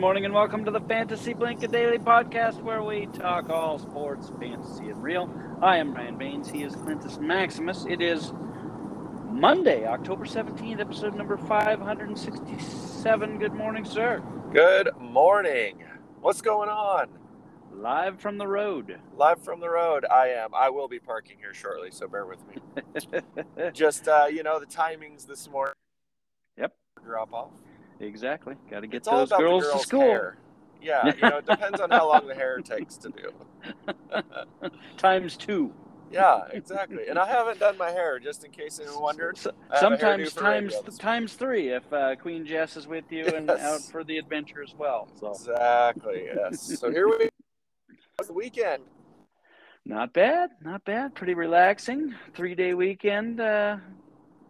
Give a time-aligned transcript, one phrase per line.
[0.00, 4.32] Good morning and welcome to the Fantasy Blanket Daily Podcast where we talk all sports,
[4.40, 5.28] fantasy, and real.
[5.60, 6.48] I am Ryan Baines.
[6.48, 7.84] He is Clintus Maximus.
[7.84, 8.32] It is
[9.30, 13.38] Monday, October 17th, episode number 567.
[13.38, 14.22] Good morning, sir.
[14.54, 15.84] Good morning.
[16.22, 17.10] What's going on?
[17.70, 18.98] Live from the road.
[19.14, 20.06] Live from the road.
[20.10, 20.54] I am.
[20.54, 22.56] I will be parking here shortly, so bear with me.
[23.74, 25.74] Just uh, you know, the timings this morning.
[26.56, 26.74] Yep.
[27.04, 27.50] Drop off.
[28.00, 28.54] Exactly.
[28.70, 30.00] Got to get It's those the girls to school.
[30.00, 30.36] hair.
[30.82, 33.32] Yeah, you know, it depends on how long the hair takes to do.
[34.96, 35.72] Times two.
[36.10, 37.06] Yeah, exactly.
[37.08, 39.36] And I haven't done my hair, just in case anyone wondered.
[39.36, 43.04] S- I have a hairdo Sometimes times times three if uh, Queen Jess is with
[43.10, 45.08] you and out for the adventure as well.
[45.20, 46.24] So Exactly.
[46.34, 46.78] Yes.
[46.80, 47.28] So here we.
[48.18, 48.82] How's the weekend?
[49.86, 51.14] Not bad, not bad.
[51.14, 52.14] Pretty relaxing.
[52.34, 53.40] Three day weekend.
[53.40, 53.76] Uh,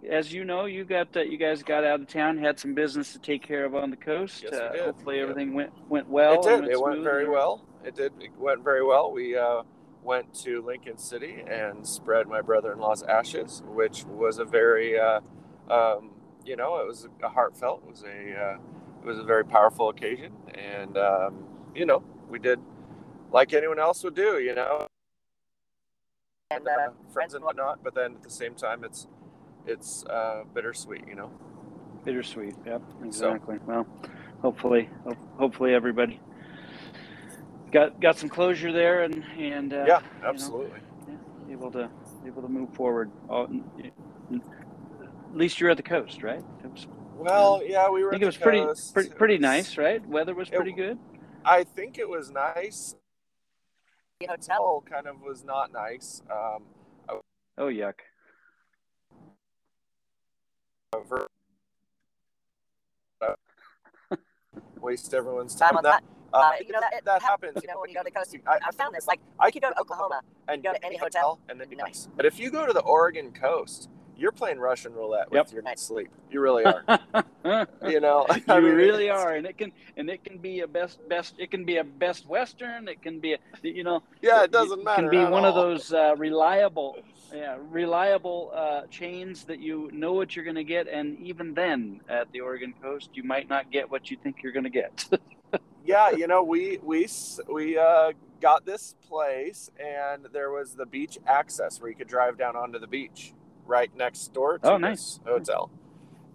[0.08, 3.12] as you know, you got uh, you guys got out of town, had some business
[3.12, 4.42] to take care of on the coast.
[4.42, 4.80] Yes, we uh, did.
[4.82, 5.22] Hopefully, Yeah.
[5.22, 6.40] everything went went well.
[6.40, 6.72] it and did.
[6.72, 7.64] It went very well.
[7.84, 8.12] It did.
[8.20, 9.12] It went very well.
[9.12, 9.62] We uh,
[10.02, 15.20] went to Lincoln City and spread my brother-in-law's ashes, which was a very, uh,
[15.68, 16.10] um,
[16.44, 17.82] you know, it was a heartfelt.
[17.84, 18.58] It was a, uh,
[19.02, 22.60] it was a very powerful occasion, and um, you know, we did
[23.32, 24.86] like anyone else would do, you know,
[26.50, 27.82] and uh, friends and whatnot.
[27.82, 29.06] But then at the same time, it's
[29.66, 31.30] it's uh, bittersweet, you know.
[32.04, 32.54] Bittersweet.
[32.66, 33.58] Yep, exactly.
[33.66, 33.86] Well,
[34.42, 36.20] hopefully, ho- hopefully everybody
[37.72, 40.80] got got some closure there and and uh, yeah, know, absolutely.
[41.50, 41.88] able to
[42.26, 43.10] able to move forward.
[43.28, 43.64] Oh, n-
[44.30, 44.42] n-
[45.02, 46.42] At least you're at the coast, right?
[46.64, 48.10] It was, Well, yeah, we were.
[48.10, 48.94] I think at it was the pretty coast.
[48.94, 50.04] pretty, pretty nice, right?
[50.08, 50.98] Weather was It- pretty good.
[51.44, 52.94] I think it was nice.
[54.20, 56.22] The hotel kind of was not nice.
[56.30, 56.64] Um,
[57.58, 57.94] Oh yuck!
[64.80, 65.76] waste everyone's time.
[65.76, 66.02] on That,
[66.32, 66.36] that.
[66.36, 67.58] uh, Uh, you know, that, that happens.
[67.62, 69.06] You know, when you go to the coast, I, I found this.
[69.06, 72.08] Like, I could go to Oklahoma and go to any hotel and then nice.
[72.16, 75.52] But if you go to the Oregon coast, you're playing Russian roulette with Yep.
[75.52, 76.10] your night's sleep.
[76.30, 76.84] You really are.
[77.44, 80.66] you you know, I mean, really are, and it can and it can be a
[80.66, 81.36] best best.
[81.38, 82.86] It can be a best Western.
[82.86, 84.02] It can be a you know.
[84.20, 85.02] Yeah, it doesn't It matter.
[85.08, 86.98] can be one of those uh, reliable,
[87.34, 92.00] yeah, reliable uh, chains that you know what you're going to get, and even then,
[92.08, 95.08] at the Oregon coast, you might not get what you think you're going to get.
[95.84, 97.06] yeah, you know, we we
[97.52, 102.36] we uh, got this place, and there was the beach access where you could drive
[102.38, 103.32] down onto the beach
[103.66, 105.20] right next door to Oh, this nice.
[105.24, 105.70] hotel.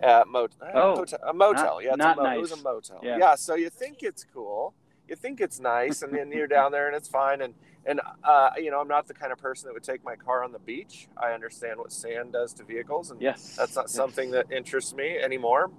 [0.02, 1.64] Uh, mot- Oh, hotel, a motel.
[1.76, 3.00] not- yeah, it's a mo- it was a motel.
[3.04, 3.18] Yeah.
[3.18, 3.36] Yeah.
[3.36, 4.74] so you think it's cool,
[5.08, 7.42] you think it's nice, and then you're down there and it's fine.
[7.42, 7.54] And
[7.86, 10.44] and uh, you know, I'm not the kind of person that would take my car
[10.44, 11.08] on the beach.
[11.18, 13.94] I understand what sand does to vehicles, and yes, that's not yes.
[13.94, 15.72] something that interests me anymore.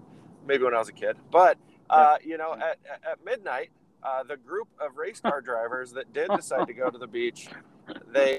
[0.47, 1.59] Maybe when I was a kid, but
[1.91, 3.71] uh, you know, at, at- midnight,
[4.03, 7.49] uh, the group of race car drivers that did decide to go to the beach,
[8.13, 8.39] they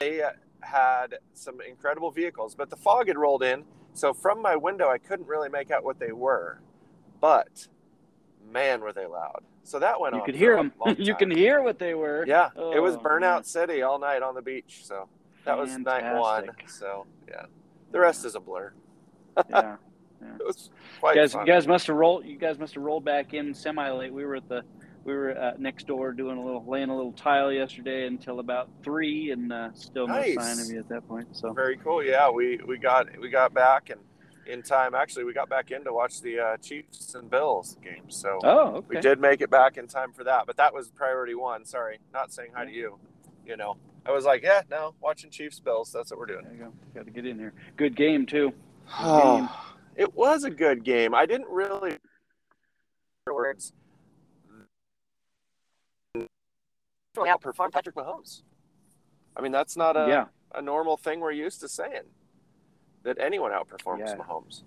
[0.00, 0.22] they
[0.60, 4.98] had some incredible vehicles, but the fog had rolled in, so from my window I
[4.98, 6.60] couldn't really make out what they were,
[7.20, 7.68] but
[8.50, 9.44] man, were they loud!
[9.68, 10.26] So that went You on.
[10.26, 10.72] could hear them.
[10.98, 12.24] you can hear what they were.
[12.26, 13.44] Yeah, it was Oh, Burnout man.
[13.44, 14.80] City all night on the beach.
[14.84, 15.08] So
[15.44, 16.48] that was night one.
[16.66, 17.42] So yeah,
[17.92, 18.72] the rest is a blur.
[19.50, 19.76] yeah.
[20.40, 21.46] It was quite You guys, fun.
[21.46, 22.24] you guys must have rolled.
[22.26, 24.12] You guys must have rolled back in semi late.
[24.12, 24.62] We were at the,
[25.04, 28.68] we were uh, next door doing a little, laying a little tile yesterday until about
[28.82, 30.34] three, and uh, still no Nice.
[30.34, 31.28] sign of you at that point.
[31.36, 32.02] So Very cool.
[32.02, 34.00] Yeah, we we got we got back and
[34.48, 34.94] in time.
[34.94, 38.10] Actually, we got back in to watch the uh, Chiefs and Bills game.
[38.10, 38.86] So oh, okay.
[38.88, 40.44] we did make it back in time for that.
[40.46, 41.64] But that was priority one.
[41.64, 42.98] Sorry, not saying hi to you.
[43.46, 45.92] You know, I was like, yeah, no, watching Chiefs Bills.
[45.92, 46.44] That's what we're doing.
[46.44, 46.72] There you go.
[46.94, 47.52] Got to get in here.
[47.76, 48.52] Good game too.
[49.00, 49.48] game.
[49.96, 51.14] it was a good game.
[51.14, 51.96] I didn't really
[53.26, 53.74] words
[56.14, 58.42] really outperformed Patrick Mahomes.
[59.36, 60.24] I mean, that's not a, yeah.
[60.54, 62.04] a normal thing we're used to saying
[63.04, 64.16] that anyone outperforms Yeah.
[64.16, 64.62] Mahomes.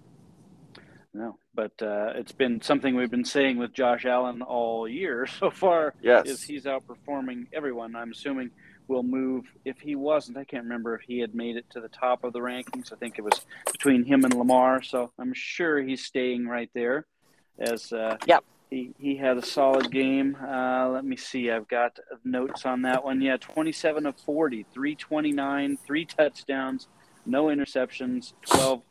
[1.13, 5.49] No, but uh, it's been something we've been saying with Josh Allen all year so
[5.49, 5.93] far.
[6.01, 6.25] Yes.
[6.27, 7.95] Is he's outperforming everyone?
[7.95, 8.51] I'm assuming
[8.87, 9.45] will move.
[9.65, 12.31] If he wasn't, I can't remember if he had made it to the top of
[12.33, 12.91] the rankings.
[12.93, 14.81] I think it was between him and Lamar.
[14.81, 17.05] So I'm sure he's staying right there.
[17.59, 18.43] As uh, Yep.
[18.69, 20.35] he he had a solid game.
[20.41, 21.51] Uh, let me see.
[21.51, 23.21] I've got notes on that one.
[23.21, 26.87] Yeah, 27 of 40, 329, three touchdowns,
[27.25, 28.81] no interceptions, 12,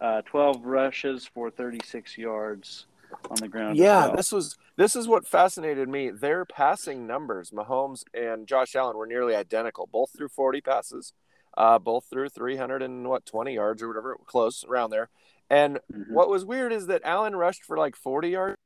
[0.00, 2.86] uh, 12 rushes for 36 yards
[3.30, 3.76] on the ground.
[3.76, 4.16] Yeah, well.
[4.16, 6.10] this was this is what fascinated me.
[6.10, 9.88] Their passing numbers, Mahomes and Josh Allen, were nearly identical.
[9.90, 11.12] Both threw 40 passes,
[11.56, 15.08] uh, both threw 300 and what 20 yards or whatever, close around there.
[15.50, 16.10] And Mhm.
[16.10, 18.56] what was weird is that Allen rushed for like 40 yards,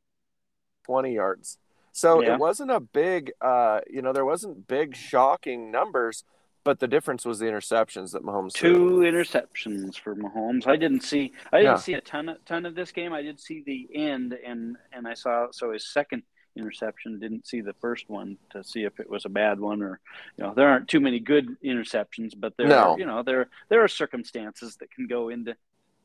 [0.85, 1.59] 20 yards.
[1.93, 2.35] So Yeah.
[2.35, 6.25] it wasn't a big, uh, you know, there wasn't big shocking numbers,
[6.65, 8.73] but the difference was the interceptions that Mahomes threw.
[9.05, 10.67] Two interceptions for Mahomes.
[10.67, 11.33] I didn't see.
[11.53, 11.81] I didn't Yeah.
[11.81, 13.13] see a ton of, ton of this game.
[13.13, 16.23] I did see the end, and and I saw so his second
[16.57, 17.19] interception.
[17.19, 20.01] Didn't see the first one to see if it was a bad one or
[20.37, 22.93] you know there aren't too many good interceptions, but there No.
[22.93, 25.57] are, you know there there are circumstances that can go into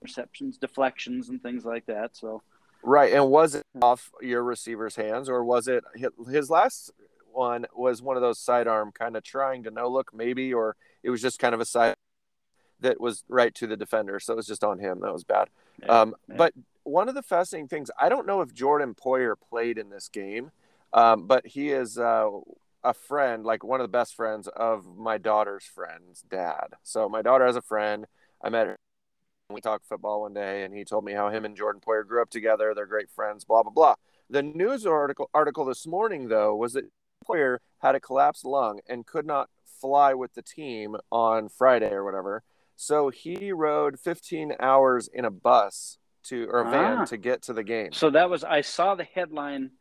[0.04, 2.16] interceptions, deflections, and things like that.
[2.16, 2.42] So
[2.84, 5.84] Right, and was it off your receiver's hands, or was it
[6.30, 6.92] his last
[7.38, 7.66] one?
[7.76, 11.22] Was one of those sidearm kind of trying to no look maybe, or it was
[11.22, 11.96] just kind of a side
[12.82, 15.00] that was right to the defender, so it was just on him.
[15.02, 15.50] That was bad.
[15.88, 16.16] Um.
[16.28, 16.54] But
[16.84, 20.52] one of the fascinating things, I don't know if Jordan Poyer played in this game,
[20.94, 22.30] um, but he is uh,
[22.84, 26.76] a friend, like one of the best friends of my daughter's friend's dad.
[26.84, 28.06] So my daughter has a friend.
[28.42, 28.78] I met her.
[29.50, 32.22] We talked football one day, and he told me how him and Jordan Poyer grew
[32.22, 32.74] up together.
[32.74, 33.46] They're great friends.
[33.46, 33.96] Blah blah blah.
[34.30, 36.86] The news article article this morning though was that
[37.26, 39.50] Poyer had a collapsed lung and could not
[39.80, 42.44] fly with the team on Friday or whatever.
[42.76, 47.06] So he rode 15 hours in a bus to or a van Ah.
[47.06, 47.92] to get to the game.
[47.94, 49.72] so that was I saw the headline.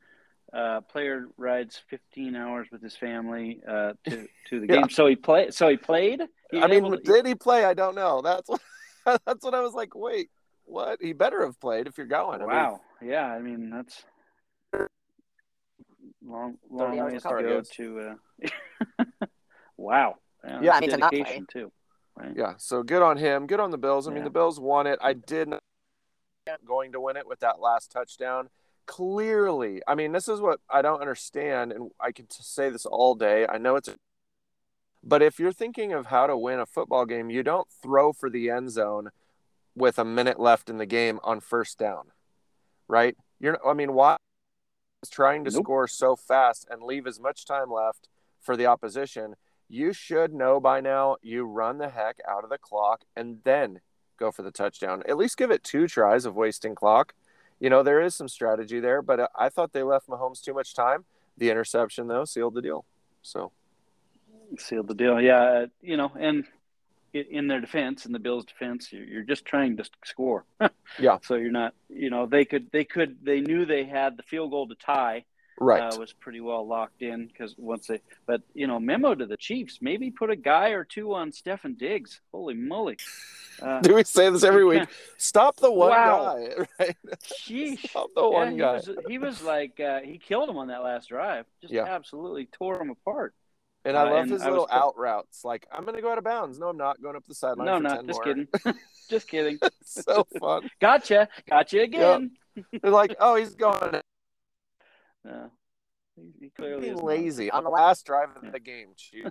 [0.52, 4.76] Uh, player rides 15 hours with his family uh, to to the Yeah.
[4.82, 4.90] game.
[4.90, 5.52] So he played.
[5.52, 6.22] So he played.
[6.52, 7.64] He I mean, to- did he play?
[7.64, 8.22] I don't know.
[8.22, 8.60] That's what
[9.26, 9.94] that's what I was like.
[9.96, 10.30] Wait,
[10.64, 11.02] what?
[11.02, 12.40] He better have played if you're going.
[12.40, 12.80] I mean, Wow.
[13.02, 14.04] yeah, I mean that's
[16.26, 18.16] long long ways to go to.
[18.98, 19.04] Uh...
[19.76, 20.16] wow.
[20.44, 21.18] Yeah, Yeah, I mean, that's to not play.
[21.20, 21.72] dedication too.
[22.16, 22.32] Right?
[22.34, 23.46] Yeah, so good on him.
[23.46, 24.08] Good on the Bills.
[24.08, 24.98] I mean, the Bills won it.
[25.02, 25.60] I did not
[26.64, 28.48] going to win it with that last touchdown.
[28.86, 33.16] Clearly, I mean, this is what I don't understand, and I can say this all
[33.16, 33.44] day.
[33.46, 33.96] I know it's, a,
[35.02, 38.30] but if you're thinking of how to win a football game, you don't throw for
[38.30, 39.10] the end zone
[39.74, 42.12] with a minute left in the game on first down,
[42.88, 43.16] right?
[43.40, 44.18] You're, I mean, why is
[45.08, 45.62] trying to Nope.
[45.64, 48.08] score so fast and leave as much time left
[48.40, 49.36] for the opposition?
[49.68, 53.80] you should know by now you run the heck out of the clock and then
[54.16, 55.02] go for the touchdown.
[55.08, 57.14] At least give it two tries of wasting clock.
[57.58, 60.54] You know, there is some strategy there, but uh, I thought they left Mahomes too
[60.54, 61.04] much time.
[61.36, 62.84] The interception, though, sealed the deal.
[63.22, 63.50] So,
[64.58, 65.20] Sealed the deal.
[65.20, 66.44] Yeah, uh, you know, and
[67.20, 70.44] in their defense, in the Bills' defense, you're, you're just trying to score.
[70.98, 71.18] Yeah.
[71.22, 71.74] So you're not.
[71.88, 72.70] You know, they could.
[72.72, 73.18] They could.
[73.22, 75.24] They knew they had the field goal to tie.
[75.60, 75.80] right.
[75.92, 79.36] uh, was pretty well locked in because once they, but you know, memo to the
[79.36, 82.20] Chiefs, maybe put a guy or two on Stefon Diggs.
[82.32, 82.96] Holy moly!
[83.60, 84.88] Uh, Do we say this every week?
[85.18, 86.36] Stop the one Wow.
[86.36, 86.96] guy, right?
[87.24, 87.88] sheesh.
[87.90, 88.72] Stop the Yeah, one he guy.
[88.74, 91.46] was, he was like uh, he killed him on that last drive.
[91.60, 91.84] Just Yeah.
[91.84, 93.34] absolutely tore him apart.
[93.86, 95.44] And I uh, love and his I little co- out routes.
[95.44, 96.58] Like, I'm going to go out of bounds.
[96.58, 97.66] No, I'm not going up the sideline.
[97.66, 98.24] no, for not 10 just more.
[98.24, 98.48] kidding.
[99.08, 99.58] just kidding.
[99.84, 100.68] so fun.
[100.80, 101.28] Gotcha.
[101.48, 102.32] Gotcha again.
[102.82, 104.00] They're like, oh, he's going
[105.24, 105.50] No,
[106.16, 108.50] he, he clearly being is lazy On on the the last drive of Yeah.
[108.50, 108.88] the game.
[108.96, 109.26] Chief.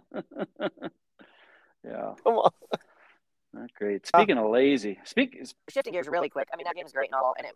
[1.84, 2.52] yeah, Come on.
[3.54, 4.08] not great.
[4.08, 5.38] Speaking of lazy, speak.
[5.70, 6.48] Shifting gears really quick.
[6.54, 7.56] I mean, that game's great and all, and it.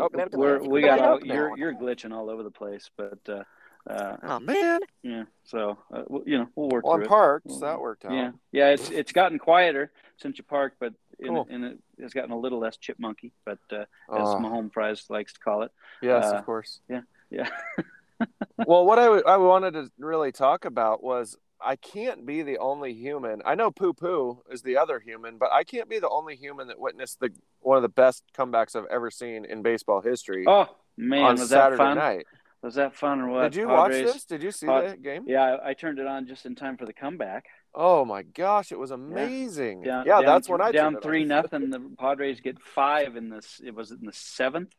[0.00, 3.42] Oh, we're, we got all, you're you're glitching all over the place, but uh,
[3.86, 4.80] uh, Oh man.
[5.02, 5.24] yeah.
[5.44, 7.08] So uh, you know we'll work Well, it.
[7.08, 8.12] parked, so that worked out.
[8.12, 8.68] Yeah, yeah.
[8.70, 11.46] It's it's gotten quieter since you parked, but in, Cool.
[11.50, 15.40] in it, has gotten a little less chipmunky, but uh, as Mahone Fries likes to
[15.40, 15.72] call it.
[16.02, 16.80] yes, uh, of course.
[16.88, 17.00] Yeah.
[17.30, 17.48] Yeah.
[18.66, 22.58] well, what I, w- I wanted to really talk about was I can't be the
[22.58, 23.42] only human.
[23.44, 26.68] I know Poo Poo is the other human, but I can't be the only human
[26.68, 27.30] that witnessed the
[27.60, 30.66] one of the best comebacks I've ever seen in baseball history Oh
[30.96, 31.96] man, on was Saturday that fun?
[31.98, 32.26] night.
[32.62, 33.42] Was that fun or what?
[33.52, 34.04] Did you Padres?
[34.04, 34.24] watch this?
[34.24, 35.24] Did you see the game?
[35.26, 37.44] Yeah, I, I turned it on just in time for the comeback.
[37.74, 39.82] Oh my gosh, it was amazing.
[39.82, 41.70] Down, yeah, down that's th- when I down three nothing.
[41.70, 43.60] The Padres get five in this.
[43.64, 44.74] It was in the seventh.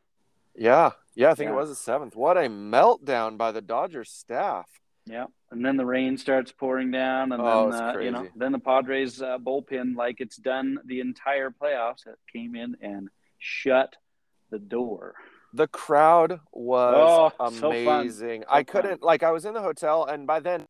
[0.56, 1.54] Yeah, yeah, I think Yeah.
[1.54, 2.16] it was the seventh.
[2.18, 4.68] What a meltdown by the Dodgers staff.
[5.06, 8.52] Yeah, and then the rain starts pouring down, and Oh, then uh, you know, then
[8.52, 13.08] the Padres uh, bullpen, like it's done the entire playoffs, it came in and
[13.38, 13.96] shut
[14.52, 15.14] the door.
[15.54, 18.42] The crowd was Oh, amazing.
[18.44, 20.66] So I couldn't like I was in the hotel and by then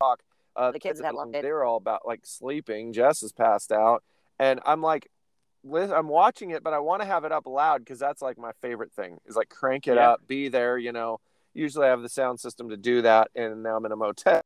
[0.00, 1.42] uh, The kids had loved it.
[1.42, 2.92] they were all about like sleeping.
[2.92, 4.02] Jess is passed out
[4.38, 5.08] and I'm like
[5.64, 8.50] I'm watching it but I want to have it up loud because that's like my
[8.60, 10.10] favorite thing is like crank it Yeah.
[10.12, 11.18] up, be there, you know.
[11.54, 14.40] Usually I have the sound system to do that and now I'm in a motel.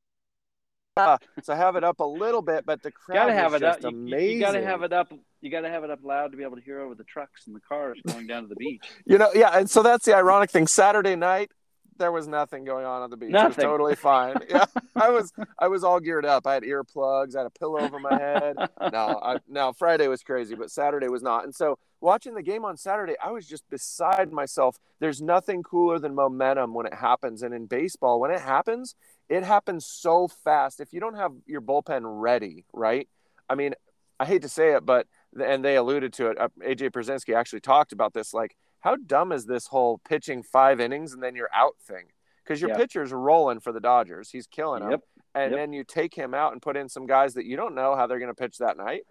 [0.96, 3.62] Uh, so I have it up a little bit, but the crowd Gotta have was
[3.62, 3.80] it up.
[3.80, 4.30] just You, you- amazing.
[4.34, 5.12] you gotta have it up.
[5.46, 7.54] You gotta have it up loud to be able to hear over the trucks and
[7.54, 8.82] the cars going down to the beach.
[9.06, 10.66] You know, yeah, and so that's the ironic thing.
[10.66, 11.52] Saturday night,
[11.98, 13.32] there was nothing going on on the beach.
[13.32, 14.38] It was totally fine.
[14.50, 14.64] Yeah,
[14.96, 16.48] I was I was all geared up.
[16.48, 17.36] I had earplugs.
[17.36, 18.56] I had a pillow over my head.
[18.92, 19.72] No, I, no.
[19.72, 21.44] Friday was crazy, but Saturday was not.
[21.44, 24.80] And so watching the game on Saturday, I was just beside myself.
[24.98, 27.44] There's nothing cooler than momentum when it happens.
[27.44, 28.96] And in baseball, when it happens,
[29.28, 30.80] it happens so fast.
[30.80, 33.08] If you don't have your bullpen ready, right?
[33.48, 33.74] I mean,
[34.18, 35.06] I hate to say it, but
[35.40, 36.38] and they alluded to it.
[36.40, 38.32] Uh, AJ Pierzynski actually talked about this.
[38.34, 42.06] Like, how dumb is this whole pitching five innings and then you're out thing?
[42.44, 42.76] Because your Yeah.
[42.76, 45.00] pitcher's rolling for the Dodgers, he's killing them, Yep.
[45.34, 45.58] and Yep.
[45.58, 48.06] then you take him out and put in some guys that you don't know how
[48.06, 49.02] they're going to pitch that night.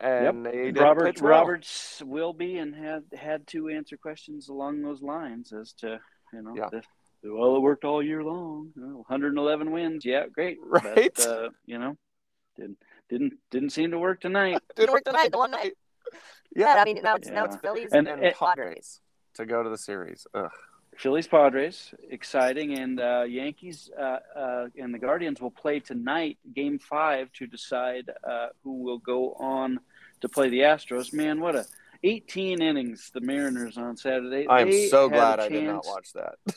[0.00, 1.30] And they didn't Robert pitch well.
[1.32, 6.00] Roberts will be and had had to answer questions along those lines as to
[6.32, 6.68] you know Yeah.
[6.70, 6.82] the,
[7.34, 11.12] well it worked all year long 111 wins yeah great Right.
[11.14, 11.98] but, uh, you know
[12.56, 12.78] didn't
[13.10, 15.72] didn't didn't seem to work tonight Didn't work tonight, the one night.
[16.56, 19.00] Yeah, I mean, now it's now it's Phillies And- and, and- Padres.
[19.34, 20.26] to go to the series.
[20.34, 20.50] Ugh.
[20.96, 26.78] Phillies Padres exciting and uh, Yankees uh, uh, and the Guardians will play tonight game
[26.78, 29.80] five to decide uh, who will go on
[30.20, 31.64] to play the Astros man what a
[32.02, 36.34] 18 innings the Mariners on Saturday I'm They so glad I did not watch that.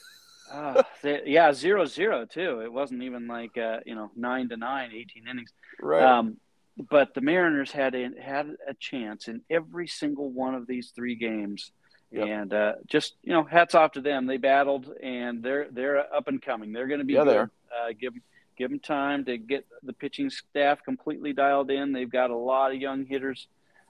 [0.55, 2.59] Ah, they- yeah, zero zero too.
[2.59, 5.51] It wasn't even like uh, you know nine to nine, 18 innings.
[5.81, 6.03] right.
[6.03, 6.37] Um,
[6.77, 11.15] but the Mariners had a, had a chance in every single one of these three
[11.15, 11.71] games,
[12.11, 12.27] Yep.
[12.27, 14.27] and uh, just you know, hats off to them.
[14.27, 16.71] They battled, and they're they're up and coming.
[16.71, 17.37] They're going to be Yeah, good.
[17.75, 18.13] Uh, give
[18.55, 21.91] give them time to get the pitching staff completely dialed in.
[21.91, 23.47] They've got a lot of young hitters.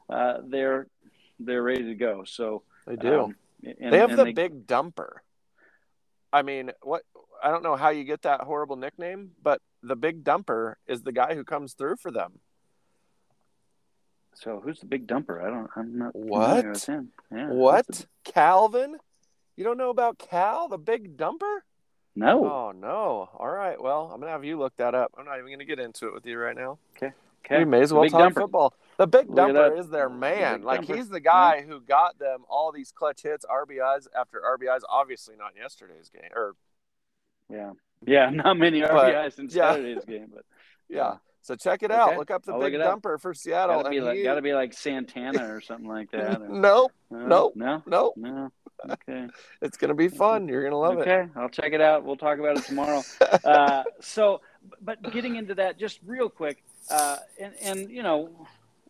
[0.09, 0.87] Uh, they're
[1.39, 2.23] they're ready to go.
[2.25, 3.23] So they do.
[3.23, 3.35] um,
[3.79, 5.15] and, they have the they- big dumper.
[6.31, 7.03] I mean, what?
[7.43, 11.11] I don't know how you get that horrible nickname, but the big dumper is the
[11.11, 12.39] guy who comes through for them.
[14.35, 15.43] So who's the big dumper?
[15.43, 15.69] I don't.
[15.75, 16.47] I'm not What?
[16.49, 17.11] familiar with him.
[17.31, 17.47] Yeah.
[17.49, 17.87] What?
[17.87, 18.97] the- Calvin?
[19.55, 21.59] You don't know about Cal, the big dumper?
[22.15, 22.45] No.
[22.45, 23.29] Oh no!
[23.37, 25.11] All right, well, I'm gonna have you look that up.
[25.17, 26.77] I'm not even gonna get into it with you right now.
[26.95, 27.11] Okay.
[27.45, 27.59] Okay.
[27.59, 28.41] We may as well talk dumper.
[28.41, 28.73] football.
[28.97, 30.59] The big Look dumper is their man.
[30.59, 30.95] big Like dumper.
[30.95, 31.69] he's the guy hmm?
[31.71, 34.81] who got them all these clutch hits, RBIs after RBIs.
[34.87, 36.55] Obviously not yesterday's game, or
[37.49, 37.71] Yeah.
[38.05, 38.29] Yeah.
[38.33, 39.71] Not many But, RBIs in yeah.
[39.71, 40.45] Saturday's game, but
[40.89, 41.15] yeah.
[41.43, 42.17] So check it out.
[42.17, 43.01] Look up the I'll big up.
[43.01, 43.75] dumper for Seattle.
[43.77, 46.41] gotta be like he- gotta be like Santana or something like that.
[46.41, 47.53] or- Nope, Uh, Nope.
[47.55, 47.83] No.
[47.85, 48.13] nope.
[48.17, 48.49] No.
[48.89, 49.27] Okay.
[49.61, 50.47] It's gonna be fun.
[50.47, 51.01] You're gonna love it.
[51.07, 51.27] okay.
[51.35, 52.03] I'll check it out.
[52.05, 53.03] We'll talk about it tomorrow.
[53.45, 54.41] uh, so,
[54.81, 58.29] but getting into that just real quick, uh, and, and you know,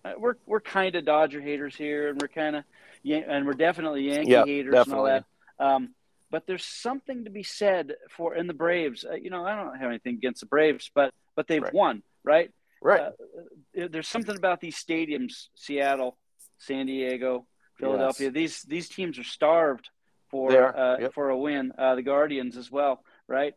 [0.05, 2.63] uh, we're we're kind of Dodger haters here, and we're kind of,
[3.05, 5.25] and we're definitely Yankee Yep, haters and all that.
[5.60, 5.89] Um,
[6.31, 9.05] but there's something to be said for in the Braves.
[9.07, 11.74] Uh, you know, I don't have anything against the Braves, but but they've Right.
[11.74, 12.51] won, right?
[12.81, 13.01] right.
[13.01, 16.17] Uh, there's something about these stadiums, Seattle,
[16.59, 17.45] San Diego,
[17.79, 18.31] Philadelphia.
[18.31, 19.89] These these teams are starved
[20.29, 21.13] for are, uh, yep.
[21.13, 21.71] for a win.
[21.77, 23.53] Uh, the Guardians as well, right?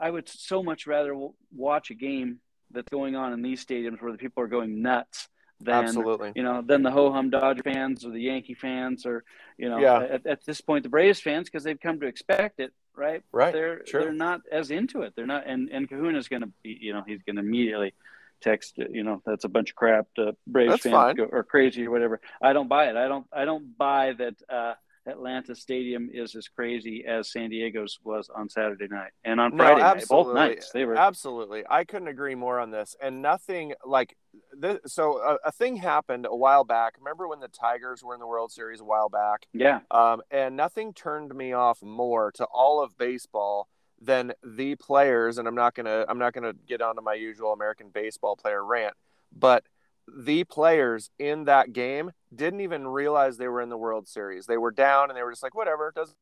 [0.00, 4.02] I would so much rather w- watch a game that's going on in these stadiums
[4.02, 5.28] where the people are going nuts
[5.60, 6.32] than Absolutely.
[6.36, 9.24] you know than the ho hum Dodger fans or the Yankee fans or
[9.56, 10.02] you know Yeah.
[10.02, 13.22] at, at this point the Braves fans because they've come to expect it, right?
[13.32, 13.52] Right.
[13.52, 14.02] They're Sure.
[14.02, 15.14] they're not as into it.
[15.16, 17.94] They're not, and and Kahuna's going to be, you know, he's going to immediately
[18.40, 20.06] text, you know, that's a bunch of crap.
[20.16, 22.20] Uh, Braves That's fans go, are crazy or whatever.
[22.42, 22.96] I don't buy it.
[22.96, 23.26] I don't.
[23.32, 24.34] I don't buy that.
[24.48, 24.74] Uh,
[25.06, 29.64] Atlanta Stadium is as crazy as San Diego's was on Saturday night and on No,
[29.64, 30.04] Friday night.
[30.06, 30.96] Both nights they were.
[30.96, 31.64] Absolutely.
[31.68, 32.94] I couldn't agree more on this.
[33.00, 34.18] And nothing like
[34.52, 34.78] this.
[34.86, 36.94] So, a, a thing happened a while back.
[36.98, 39.46] Remember when the Tigers were in the World Series a while back?
[39.52, 43.68] Yeah, Um, and nothing turned me off more to all of baseball
[44.00, 45.38] than the players.
[45.38, 48.94] And I'm not gonna I'm not gonna get onto my usual American baseball player rant,
[49.36, 49.64] but
[50.06, 54.46] the players in that game didn't even realize they were in the World Series.
[54.46, 56.16] They were down and they were just like, whatever, it doesn't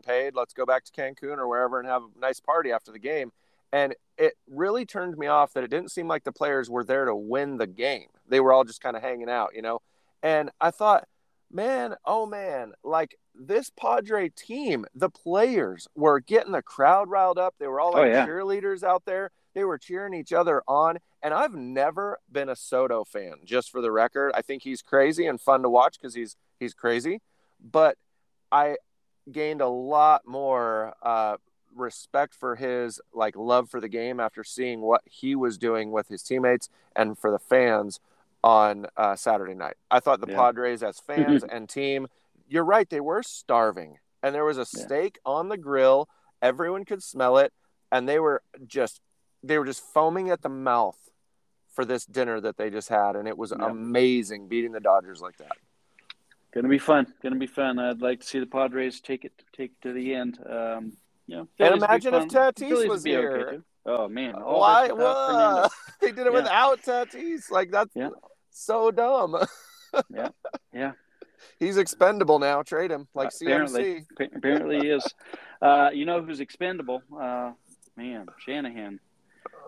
[0.00, 0.34] paid.
[0.34, 3.32] Let's go back to Cancun or wherever and have a nice party after the game.
[3.72, 7.06] And it really turned me off that it didn't seem like the players were there
[7.06, 8.08] to win the game.
[8.28, 9.80] They were all just kind of hanging out, you know.
[10.22, 11.08] And I thought,
[11.50, 17.54] man, oh man, like this Padre team, the players were getting the crowd riled up.
[17.58, 18.26] They were all Oh, like yeah.
[18.26, 19.30] cheerleaders out there.
[19.54, 20.98] They were cheering each other on.
[21.22, 24.32] And I've never been a Soto fan, just for the record.
[24.34, 27.20] I think he's crazy and fun to watch because he's he's crazy.
[27.60, 27.96] But
[28.50, 28.76] I
[29.30, 31.36] gained a lot more uh,
[31.74, 36.08] respect for his like love for the game after seeing what he was doing with
[36.08, 38.00] his teammates and for the fans
[38.44, 39.76] on uh, Saturday night.
[39.90, 40.36] I thought the Yeah.
[40.36, 42.08] Padres as fans and team,
[42.48, 44.84] you're right, they were starving, and there was a Yeah.
[44.84, 46.08] steak on the grill.
[46.40, 47.52] Everyone could smell it,
[47.90, 49.00] and they were just
[49.44, 50.98] they were just foaming at the mouth
[51.74, 53.66] for this dinner that they just had, and it was Yeah.
[53.66, 55.56] amazing beating the Dodgers like that.
[56.52, 57.12] Gonna be fun.
[57.22, 57.78] Gonna be fun.
[57.78, 60.38] I'd like to see the Padres take it take it to the end.
[60.46, 60.92] Um,
[61.32, 62.28] Yeah, And Phillies would be imagine if.
[62.28, 63.62] Tatis was be okay, here.
[63.86, 64.88] oh man, all Why?
[64.88, 65.66] Whoa.
[66.00, 66.40] They did it Yeah.
[66.40, 67.50] without Tatis.
[67.50, 68.10] Like that's Yeah.
[68.50, 69.36] so dumb.
[70.14, 70.28] Yeah.
[70.72, 70.92] Yeah.
[71.58, 72.62] He's expendable now.
[72.62, 73.82] Trade him like Apparently.
[73.82, 74.06] CMC.
[74.20, 75.04] Appa- Apparently, he is.
[75.60, 77.02] Uh, you know who's expendable?
[77.14, 77.52] Uh,
[77.96, 79.00] man, Shanahan.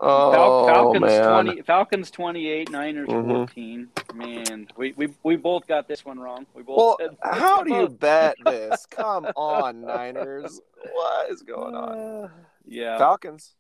[0.07, 1.45] Oh Fal- Falcons man.
[1.45, 1.63] twenty.
[1.63, 2.71] Falcons twenty eight.
[2.71, 3.27] Niners Mhm.
[3.27, 3.89] fourteen.
[4.15, 6.47] Man, we, we we both got this one wrong.
[6.55, 6.77] We both.
[6.77, 8.87] Well, said- how do you bet this?
[8.87, 10.61] Come on, Niners.
[10.93, 11.99] What is going on?
[12.25, 12.29] Uh,
[12.67, 13.55] yeah, Falcons.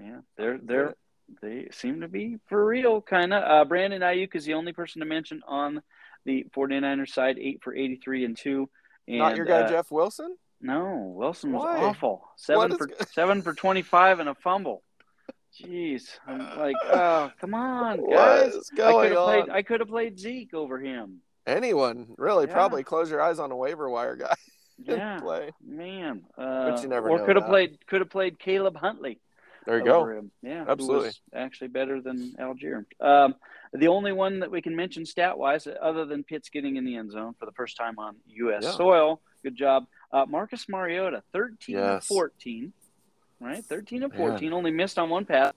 [0.00, 0.18] yeah.
[0.36, 0.94] They're they're
[1.42, 3.42] they seem to be for real, kind of.
[3.42, 5.82] Uh, Brandon Aiyuk is the only person to mention on
[6.24, 8.70] the 49ers side, eight for eighty three and two.
[9.08, 10.36] And, Not your guy uh, Jeff Wilson?
[10.60, 11.78] No, Wilson was Why?
[11.84, 12.24] awful.
[12.36, 14.82] Seven for seven for twenty five and a fumble.
[15.60, 18.54] Jeez, I'm like, oh, come on, What guys.
[18.54, 19.24] is I going could have on?
[19.46, 19.50] played.
[19.56, 21.20] I could have played Zeke over him.
[21.46, 22.46] Anyone, really?
[22.46, 22.52] Yeah.
[22.54, 24.34] Probably close your eyes on a waiver wire guy
[24.84, 25.50] Yeah, play.
[25.64, 26.22] man.
[26.36, 27.78] Uh, you never or could have played.
[27.86, 29.20] Could have played Caleb Huntley.
[29.66, 30.06] There you go.
[30.06, 30.30] Him.
[30.42, 31.12] Yeah, Absolutely.
[31.34, 32.84] actually better than Allgeier.
[33.00, 33.34] Um,
[33.72, 36.96] the only one that we can mention stat wise, other than Pitts getting in the
[36.96, 38.62] end zone for the first time on U.S.
[38.64, 38.70] Yeah.
[38.72, 39.86] soil, good job.
[40.12, 42.06] Uh, Marcus Mariota, thirteen Yes.
[42.06, 42.72] fourteen,
[43.44, 43.64] right?
[43.64, 44.18] Thirteen of Man.
[44.18, 45.52] fourteen, only missed on one pass.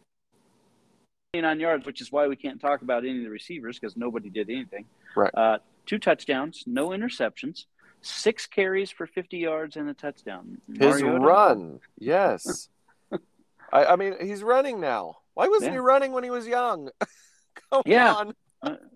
[1.34, 4.30] 29 yards, which is why we can't talk about any of the receivers because nobody
[4.30, 4.86] did anything.
[5.16, 5.30] Right.
[5.34, 7.66] Uh, two touchdowns, no interceptions,
[8.02, 10.60] six carries for 50 yards and a touchdown.
[10.68, 12.70] His Mariota- run, yes.
[13.74, 15.18] I, I mean, he's running now.
[15.34, 15.80] Why wasn't Yeah.
[15.80, 16.90] he running when he was young?
[17.72, 18.14] Come Yeah.
[18.14, 18.34] on,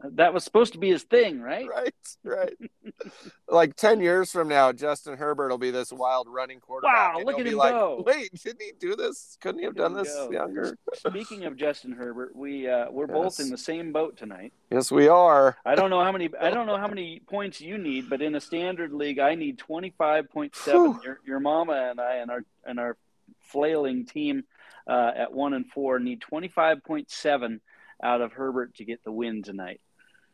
[0.03, 1.67] that was supposed to be his thing, right?
[1.67, 2.57] right, right.
[3.47, 7.15] like ten years from now, Justin Herbert will be this wild running quarterback.
[7.15, 8.03] Wow, look at him like, go.
[8.05, 9.37] Wait, didn't he do this?
[9.39, 10.31] Couldn't he have done this go.
[10.31, 10.77] younger?
[10.95, 14.53] Speaking of Justin Herbert, we uh, we're both in the same boat tonight.
[14.71, 15.57] Yes, we are.
[15.65, 18.35] I don't know how many I don't know how many points you need, but in
[18.35, 20.99] a standard league, I need twenty five point seven.
[21.03, 22.97] Your, your mama and I and our and our
[23.39, 24.43] flailing team
[24.87, 27.61] uh, at one and four need twenty five point seven
[28.03, 29.81] out of Herbert to get the win tonight.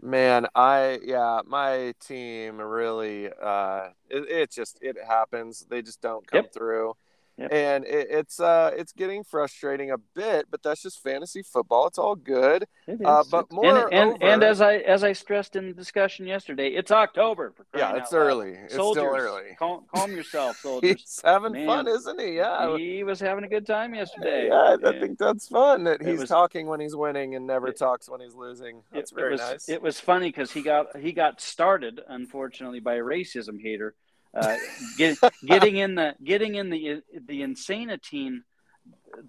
[0.01, 5.65] Man, I yeah, my team really uh it, it just it happens.
[5.69, 6.53] They just don't come Yep.
[6.53, 6.93] through.
[7.37, 7.53] Yep.
[7.53, 11.85] And it, it's uh it's getting frustrating a bit, but that's just fantasy football.
[11.85, 12.65] It's all good.
[12.87, 16.25] It Uh, but It's- and, and, and as I as I stressed in the discussion
[16.25, 17.53] yesterday, it's October.
[17.55, 18.25] For Yeah, it's out loud.
[18.27, 18.51] early.
[18.53, 19.55] It's soldiers, still early.
[19.59, 20.99] Calm, calm yourself, soldiers.
[21.01, 21.67] He's having Man.
[21.67, 22.37] fun, isn't he?
[22.37, 22.75] Yeah.
[22.75, 24.47] he was having a good time yesterday.
[24.47, 27.67] Yeah, I And think that's fun that he's was- talking when he's winning and never
[27.67, 28.81] It- talks when he's losing.
[28.91, 29.69] That's it, very was, nice.
[29.69, 33.93] It was funny because he got he got started, unfortunately, by a racism hater,
[34.33, 34.55] uh,
[34.97, 38.39] get, getting in the getting in the the insanity,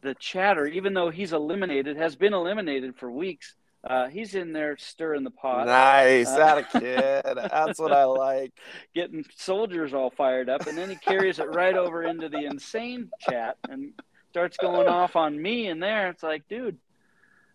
[0.03, 0.67] the chatter.
[0.67, 3.55] Even though he's eliminated, has been eliminated for weeks.
[3.89, 7.51] Uh, he's in there stirring the pot, nice, Uh, that a kid.
[7.51, 8.53] That's what I like.
[8.93, 13.09] getting soldiers all fired up, and then he carries it right over into the insane
[13.21, 13.93] chat and
[14.31, 15.69] starts going off on me.
[15.69, 16.77] in there, it's like, dude,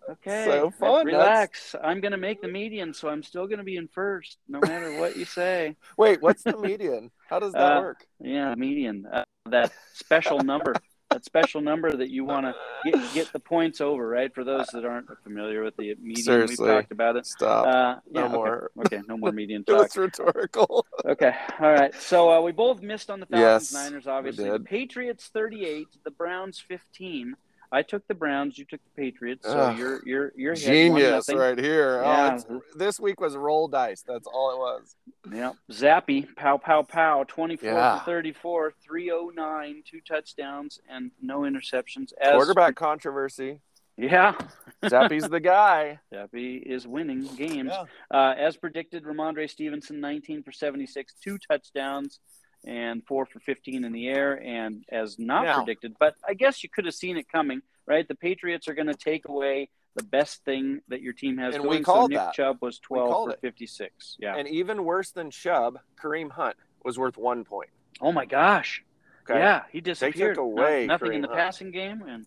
[0.10, 1.06] okay, So fun.
[1.06, 1.76] relax.
[1.84, 5.16] I'm gonna make the median, so I'm still gonna be in first, no matter what
[5.18, 5.76] you say.
[5.98, 7.12] Wait, what's the median?
[7.30, 8.06] How does that Uh, work?
[8.20, 10.74] Yeah, median, uh, that special number,
[11.10, 12.56] that special number that you want to
[12.92, 14.34] get get the points over, right?
[14.34, 16.66] For those that aren't familiar with the median, Seriously.
[16.66, 17.26] we've talked about it.
[17.28, 17.68] Stop.
[17.68, 18.34] Uh, no okay.
[18.34, 18.72] more.
[18.86, 19.78] Okay, no more median talk.
[19.84, 20.86] was rhetorical.
[21.06, 21.36] Okay.
[21.60, 21.94] All right.
[21.96, 24.58] So uh, we both missed on the Falcons Yes, Niners, obviously.
[24.60, 27.36] Patriots 38, the Browns 15.
[27.74, 29.48] I took the Browns, you took the Patriots.
[29.48, 29.78] So Ugh.
[29.78, 32.02] you're you're you're Genius right here.
[32.04, 32.40] Yeah.
[32.50, 34.04] Oh, this week was roll dice.
[34.08, 34.96] That's all it was.
[35.34, 35.54] Yeah.
[35.72, 38.00] Zappe, pow pow pow, 24 Yeah.
[38.00, 42.14] for 34, 309, two touchdowns and no interceptions.
[42.22, 43.60] As, Quarterback controversy.
[43.98, 44.36] Yeah.
[44.84, 46.00] Zappe's the guy.
[46.14, 47.72] Zappe is winning games.
[47.72, 47.86] Yeah.
[48.12, 52.20] Uh, as predicted, Rhamondre Stevenson, 19 for 76, two touchdowns
[52.66, 54.42] and four for 15 in the air.
[54.44, 58.08] And as not Now- predicted, but I guess you could have seen it coming, right?
[58.08, 61.64] The Patriots are going to take away the best thing that your team has And
[61.64, 61.80] going.
[61.80, 62.34] we called so Nick that.
[62.34, 63.42] Chubb was 12 called for it.
[63.42, 64.18] 56.
[64.20, 64.36] Yeah.
[64.36, 67.70] And even worse than Chubb, Kareem Hunt was worth one point.
[68.02, 68.84] oh my gosh.
[69.30, 69.40] Okay.
[69.40, 70.36] Yeah, he disappeared.
[70.38, 71.40] No- away nothing in the Hunt.
[71.40, 72.26] passing game, and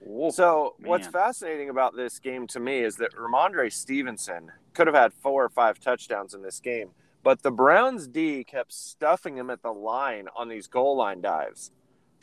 [0.00, 4.96] whoa, So what's fascinating about this game to me is that Rhamondre Stevenson could have
[4.96, 6.90] had four or five touchdowns in this game,
[7.24, 11.72] but the Browns D kept stuffing him at the line on these goal line dives,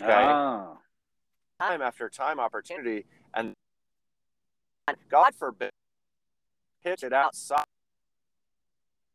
[0.02, 0.14] okay?
[0.14, 0.78] Ah,
[1.60, 3.54] time after time opportunity, and
[5.10, 5.72] God forbid
[6.84, 7.66] pitch it outside.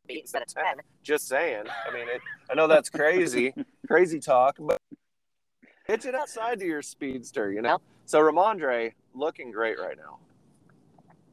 [0.08, 0.64] Instead of 10.
[1.02, 1.64] Just saying.
[1.88, 2.20] I mean, it,
[2.50, 3.54] I know that's crazy,
[3.88, 4.80] crazy talk, but
[5.86, 7.70] pitch it outside to your speedster, you know.
[7.70, 7.80] Yep.
[8.06, 10.18] So Rhamondre looking great right now.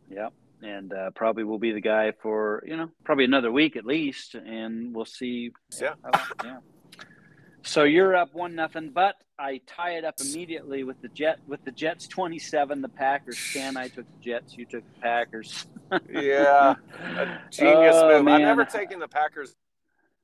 [0.10, 0.30] yeah.
[0.64, 4.34] And uh, probably will be the guy for you know probably another week at least,
[4.36, 5.52] and we'll see.
[5.80, 5.96] Yeah.
[6.14, 6.58] how- yeah.
[7.66, 11.64] So you're up one nothing, but I tie it up immediately with the Jet with
[11.64, 13.78] the Jets twenty seven, the Packers ten.
[13.78, 15.66] I took the Jets, you took the Packers.
[16.10, 18.28] Yeah, a genius Oh, move.
[18.28, 19.56] I've never taken the Packers.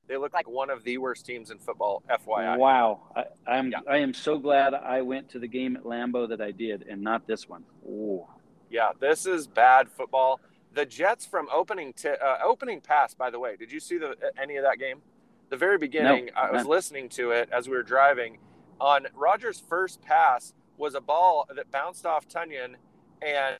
[0.08, 2.02] They look like one of the worst teams in football.
[2.10, 2.58] FYI.
[2.58, 3.80] Wow, I, I'm Yeah.
[3.90, 7.02] I am so glad I went to the game at Lambeau that I did, and
[7.02, 7.64] not this one.
[7.86, 8.26] Ooh.
[8.70, 10.40] Yeah, this is bad football.
[10.74, 13.14] The Jets from opening to uh, opening pass.
[13.14, 15.02] By the way, did you see the any of that game?
[15.50, 18.38] The very beginning, I was listening to it as we were driving.
[18.80, 22.76] On Rodgers' first pass was a ball that bounced off Tonyan,
[23.22, 23.58] and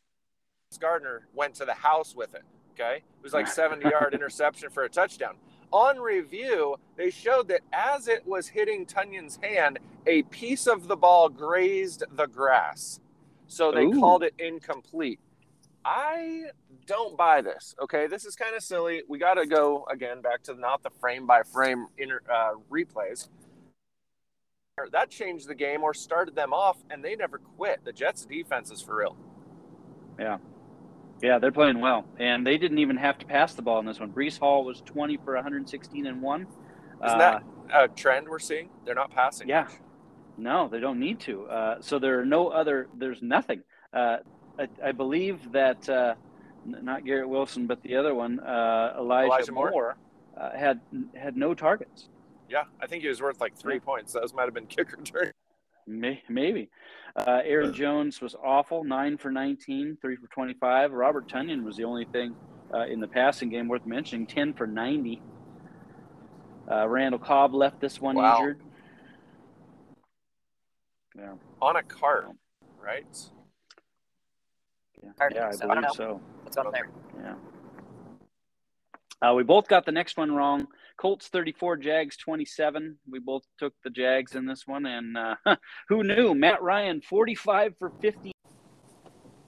[0.80, 2.44] Gardner went to the house with it.
[2.74, 5.36] Okay, it was like 70 yard interception for a touchdown.
[5.72, 10.96] On review, they showed that as it was hitting Tonyan's hand, a piece of the
[10.96, 13.00] ball grazed the grass.
[13.50, 13.94] So they Ooh.
[14.00, 15.20] called it incomplete.
[15.86, 16.46] I
[16.88, 17.76] don't buy this.
[17.82, 19.04] Okay, this is kind of silly.
[19.10, 23.30] We got to go again back to not the frame by frame inter, uh, replays.
[24.92, 27.84] That changed the game or started them off, and they never quit.
[27.86, 29.18] The Jets' defense is for real.
[30.20, 30.38] Yeah,
[31.22, 34.00] yeah, they're playing well, and they didn't even have to pass the ball in this
[34.00, 34.12] one.
[34.12, 36.48] Breece Hall was 20 for 116 and one.
[37.06, 38.70] Isn't Uh, that a trend we're seeing?
[38.86, 39.50] They're not passing.
[39.50, 39.64] Yeah.
[39.64, 39.74] much.
[40.40, 41.46] No, they don't need to.
[41.46, 42.88] Uh, so there are no other.
[42.98, 43.62] There's nothing.
[43.94, 44.18] Uh,
[44.58, 46.16] I, I believe that uh,
[46.66, 49.72] not Garrett Wilson, but the other one, uh, Elijah, Elijah Moore?
[49.72, 49.98] Moore,
[50.40, 50.80] uh, had
[51.16, 52.08] had no targets.
[52.48, 53.80] Yeah, I think he was worth like three Yeah.
[53.82, 54.14] points.
[54.14, 54.98] Those might have been kicker.
[55.88, 56.70] May, maybe.
[57.16, 60.92] Uh, Aaron Jones was awful, nine for 19, three for 25.
[60.94, 62.36] Robert Tonyan was the only thing
[62.74, 65.24] uh, in the passing game worth mentioning, 10 for 90.
[66.72, 68.38] Uh, Randall Cobb left this one Wow.
[68.38, 68.62] injured.
[71.20, 72.28] Yeah, on a cart,
[72.82, 73.06] right?
[75.04, 75.68] yeah, Hard to yeah I think so.
[75.68, 75.90] believe No.
[75.94, 76.22] so.
[76.44, 76.90] What's going on there?
[77.22, 77.36] Yeah.
[79.22, 80.68] Uh, we both got the next one wrong.
[80.98, 82.98] Colts 34, Jags 27.
[83.10, 84.86] We both took the Jags in this one.
[84.86, 85.36] And uh,
[85.90, 86.34] who knew?
[86.34, 88.32] Matt Ryan 45 for 50.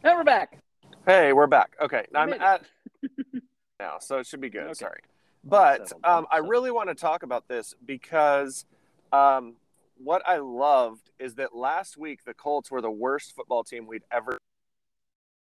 [0.04, 0.58] Now we're back.
[1.06, 1.76] Hey, we're back.
[1.82, 2.66] Okay, We I'm at
[3.80, 4.64] now, so it should be good.
[4.64, 4.74] Okay.
[4.74, 5.02] Sorry,
[5.44, 8.66] but um, I really want to talk about this because
[9.12, 9.56] um,
[10.04, 14.04] what I loved is that last week the Colts were the worst football team we'd
[14.12, 14.40] ever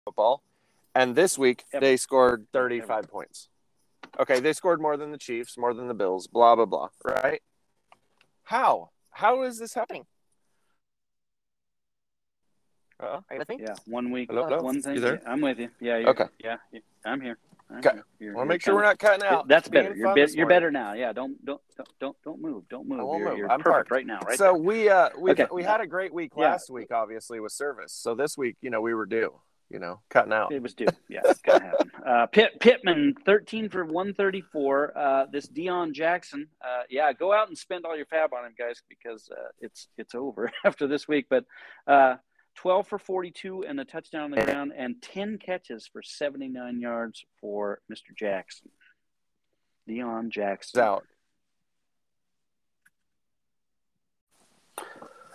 [0.05, 0.43] football,
[0.95, 1.81] and this week Ever.
[1.85, 3.49] they scored 35 points.
[4.19, 6.27] Okay, they scored more than the Chiefs, more than the Bills.
[6.27, 6.89] Blah blah blah.
[7.05, 7.43] Right?
[8.45, 8.91] How?
[9.11, 10.07] How is this happening?
[13.01, 13.59] Uh, Are you with me?
[13.61, 14.63] Yeah, one week, Hello, hello?
[14.63, 14.95] one thing.
[14.95, 15.21] You there?
[15.25, 15.69] I'm with you.
[15.81, 15.99] Yeah.
[15.99, 16.25] You're, Okay.
[16.43, 17.39] Yeah, yeah, I'm here.
[17.77, 17.91] Okay.
[18.21, 19.47] want to make sure we're not cutting out.
[19.47, 19.95] That's better.
[19.95, 20.95] You're, be- you're better now.
[20.95, 21.13] Yeah.
[21.13, 22.69] Don't don't don't don't don't move.
[22.69, 23.01] Don't move.
[23.01, 23.39] I won't you're, move.
[23.39, 24.21] You're I'm perfect right now.
[24.27, 24.39] Right.
[24.39, 24.55] so there.
[24.55, 25.47] we uh we Okay.
[25.53, 26.45] we had a great week Yeah.
[26.51, 27.93] last week, obviously with service.
[27.93, 29.35] So this week, you know, we were due.
[29.71, 30.51] You know, cutting out.
[30.51, 30.87] It was due.
[31.11, 31.91] Yeah, it's gonna happen.
[32.09, 34.97] Uh, Pitt, Pittman, thirteen for one thirty four.
[34.97, 36.49] Uh, this Deon Jackson.
[36.65, 39.89] Uh, yeah, go out and spend all your fab on him, guys, because uh, it's
[39.99, 41.27] it's over after this week.
[41.29, 41.45] But
[41.87, 42.15] uh,
[42.59, 46.49] twelve for forty two and a touchdown on the ground, and ten catches for seventy
[46.49, 48.17] nine yards for Mr.
[48.17, 48.69] Jackson.
[49.87, 50.81] It's Jackson.
[50.81, 51.05] out.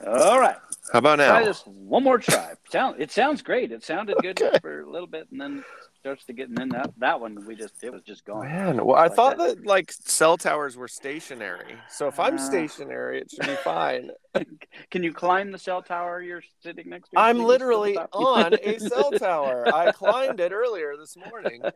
[0.06, 0.58] All right.
[0.92, 1.30] How about now?
[1.30, 2.54] Try this one more try.
[2.70, 3.72] Sound it sounds great.
[3.72, 4.60] It sounded good Okay.
[4.60, 5.64] for a little bit, and then
[6.04, 6.50] to get.
[6.50, 8.42] And then that that one we just it was just gone.
[8.48, 9.58] Man, well, I Like thought that.
[9.58, 9.66] that.
[9.66, 11.76] like cell towers were stationary.
[11.90, 14.12] So if I'm Uh, stationary, it should be fine.
[14.92, 17.20] Can you climb the cell tower you're sitting next to?
[17.20, 18.38] I'm literally to the top?
[18.38, 19.68] on a cell tower.
[19.74, 21.62] I climbed it earlier this morning.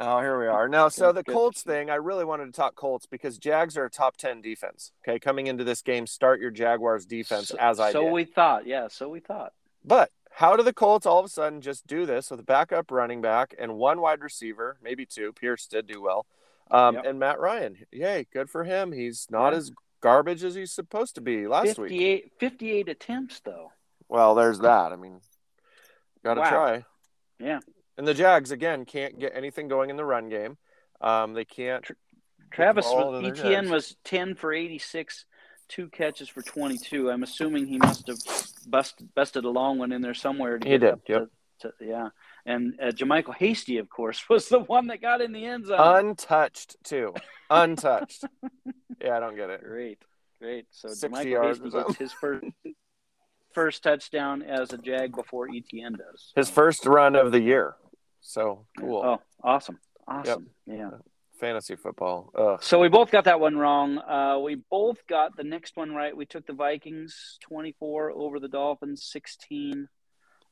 [0.00, 0.68] Oh, here we are.
[0.68, 1.24] Now, so the.
[1.24, 4.92] Colts thing, I really wanted to talk Colts because Jags are a top 10 defense.
[5.06, 8.12] Okay, coming into this game, start your Jaguars defense so, as I so did.
[8.12, 8.88] we thought, yeah.
[8.88, 9.52] So we thought.
[9.84, 12.90] But how do the Colts all of a sudden just do this with a backup
[12.90, 15.32] running back and one wide receiver, maybe two?
[15.32, 16.26] Pierce did do well.
[16.70, 17.04] Um, Yep.
[17.06, 17.78] And Matt Ryan.
[17.92, 18.92] Yay, good for him.
[18.92, 19.58] He's not Yeah.
[19.58, 21.90] as garbage as he's supposed to be last week.
[21.90, 23.72] 58, 58 attempts though.
[24.08, 24.92] Well, there's that.
[24.92, 25.20] I mean,
[26.24, 26.50] got to Wow.
[26.50, 26.84] try.
[27.38, 27.60] Yeah.
[27.96, 30.58] And the Jags, again, can't get anything going in the run game.
[31.00, 31.86] Um, they can't.
[32.50, 33.70] Travis ball was, to their Etienne guys.
[33.70, 35.26] was ten for eighty six,
[35.68, 37.10] two catches for twenty two.
[37.10, 38.18] I'm assuming he must have
[38.66, 40.58] busted busted a long one in there somewhere.
[40.58, 41.28] To He did, yep.
[41.60, 42.08] To, to, yeah,
[42.46, 45.78] and uh, JaMycal Hasty, of course, was the one that got in the end zone.
[45.80, 47.14] Untouched, too.
[47.50, 48.24] Untouched.
[49.00, 49.62] yeah, I don't get it.
[49.62, 49.98] Great,
[50.40, 50.66] great.
[50.70, 52.44] So 60 Michael Hasty gets his first
[53.52, 56.32] first touchdown as a Jag before Etienne does.
[56.34, 57.76] His first run of the year.
[58.20, 59.02] So cool.
[59.04, 60.48] Oh, awesome, awesome.
[60.66, 60.90] Yeah.
[61.40, 62.30] Fantasy football.
[62.36, 62.62] Ugh.
[62.62, 63.98] So we both got that one wrong.
[63.98, 66.16] Uh, we both got the next one right.
[66.16, 69.88] We took the Vikings twenty four over the Dolphins sixteen.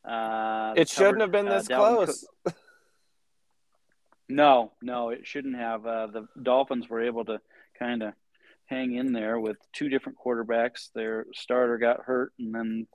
[0.04, 2.26] Uh, It shouldn't covered, have been uh, this Dalvin close.
[2.44, 2.54] Cook-
[4.28, 5.84] No, no, it shouldn't have.
[5.86, 7.38] Uh, the Dolphins were able to
[7.78, 8.14] kind of
[8.66, 10.88] hang in there with two different quarterbacks.
[10.94, 12.86] Their starter got hurt, and then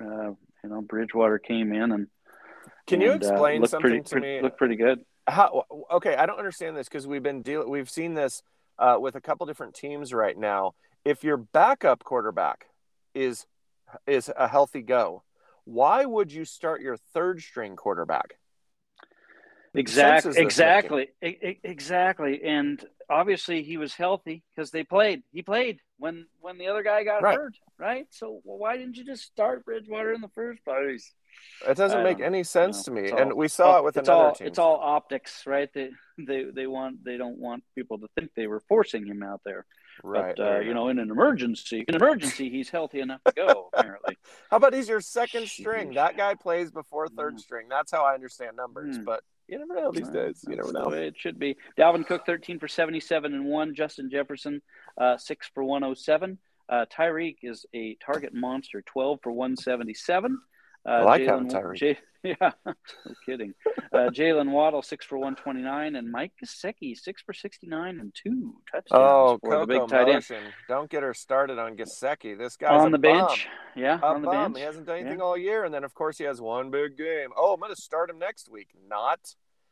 [0.00, 0.30] uh,
[0.64, 2.06] you know Bridgewater came in and
[2.86, 4.42] Can you and, uh, explain something pretty, to pretty- me?
[4.42, 5.00] Looked pretty good.
[5.26, 5.64] How?
[5.92, 7.68] Okay, I don't understand this because we've been deal.
[7.68, 8.42] We've seen this
[8.78, 10.74] uh, with a couple different teams right now.
[11.04, 12.66] If your backup quarterback
[13.14, 13.46] is
[14.06, 15.22] is a healthy go,
[15.64, 18.38] why would you start your third string quarterback?
[19.74, 22.42] Exactly, sense is this exactly, exactly.
[22.44, 25.22] And obviously, he was healthy because they played.
[25.32, 27.36] He played when when the other guy got Right.
[27.36, 28.06] hurt, right?
[28.10, 31.12] So well, why didn't you just start Bridgewater in the first place?
[31.66, 32.94] It doesn't make any sense know.
[32.94, 34.46] to me, It's and we saw it with it's another all, team.
[34.46, 35.68] It's all optics, right?
[35.72, 39.40] They they they want they don't want people to think they were forcing him out
[39.44, 39.64] there.
[40.04, 40.34] right.
[40.36, 43.32] But uh, right, you know, in an emergency, in an emergency, he's healthy enough to
[43.32, 43.70] go.
[43.74, 44.16] Apparently,
[44.50, 45.94] How about he's your second string?
[45.94, 47.40] That guy plays before third Mm.
[47.40, 47.66] string.
[47.70, 48.98] That's how I understand numbers.
[48.98, 49.04] Mm.
[49.06, 50.44] But you never know these days.
[50.48, 50.90] You never know.
[50.90, 51.56] it should be.
[51.78, 53.74] Dalvin Cook, thirteen for seventy-seven and one.
[53.74, 54.60] Justin Jefferson,
[55.00, 56.38] uh, six for one hundred seven.
[56.68, 60.38] Uh, Tyreek is a target monster, twelve for one seventy-seven.
[60.86, 61.76] Uh, I like Jalen- having Tyreek.
[61.76, 62.74] J- yeah, no
[63.24, 63.54] kidding.
[63.92, 68.54] Uh, Jalen Waddle, six for one twenty-nine, and Mike Gesicki, six for sixty-nine and two
[68.70, 70.42] touchdowns Oh, for the big Coco tight end motion!
[70.68, 72.36] Don't get her started on Gesicki.
[72.38, 73.26] This guy's on the bum.
[73.26, 73.48] bench.
[73.76, 74.52] Yeah, A on the bum.
[74.52, 74.58] bench.
[74.58, 75.24] He hasn't done anything Yeah.
[75.24, 77.28] all year, and then of course he has one big game.
[77.36, 78.68] Oh, I'm going to start him next week.
[78.88, 79.20] Not.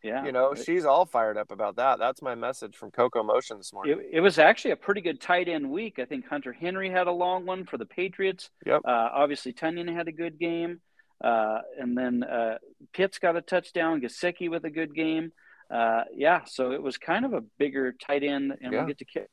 [0.03, 1.99] Yeah, You know, she's all fired up about that.
[1.99, 4.01] That's my message from Coco Motion this morning.
[4.01, 5.99] It, it was actually a pretty good tight end week.
[5.99, 8.51] I think Hunter Henry had a long one for the Patriots.
[8.67, 8.83] Yep.
[8.85, 10.83] Uh, obviously, Tonyan had a good game.
[11.23, 12.59] Uh, and then uh,
[12.93, 14.01] Pitts got a touchdown.
[14.01, 15.33] Gesicki with a good game.
[15.71, 18.53] Uh, yeah, so it was kind of a bigger tight end.
[18.61, 18.79] And Yeah.
[18.81, 19.29] we'll get to kick.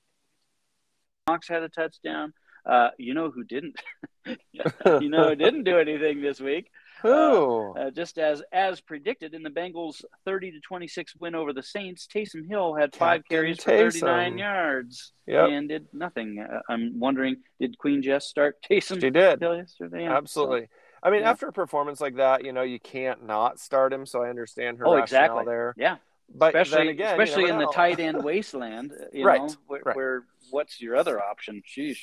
[1.27, 2.33] Knox had a touchdown.
[2.65, 3.75] Uh, you know who didn't?
[4.25, 6.69] you know who didn't do anything this week?
[7.01, 7.73] Who?
[7.75, 12.05] Uh, just as as predicted in the Bengals' 30 to 26 win over the Saints,
[12.05, 15.49] Taysom Hill had five Captain carries for 39 yards Yep.
[15.49, 16.37] and did nothing.
[16.47, 19.41] Uh, I'm wondering, did Queen Jess start Taysom she did.
[19.41, 20.05] Hill yesterday?
[20.05, 20.67] Absolutely.
[21.03, 21.29] I mean, yeah.
[21.31, 24.05] after a performance like that, you know, you can't not start him.
[24.05, 25.45] So I understand her Oh, rationale exactly.
[25.45, 25.73] there.
[25.77, 25.97] Yeah,
[26.33, 28.93] But especially then again, especially in the tight end wasteland.
[29.13, 29.95] You Right, know, where, right.
[29.95, 31.61] where what's your other option?
[31.67, 31.99] Sheesh,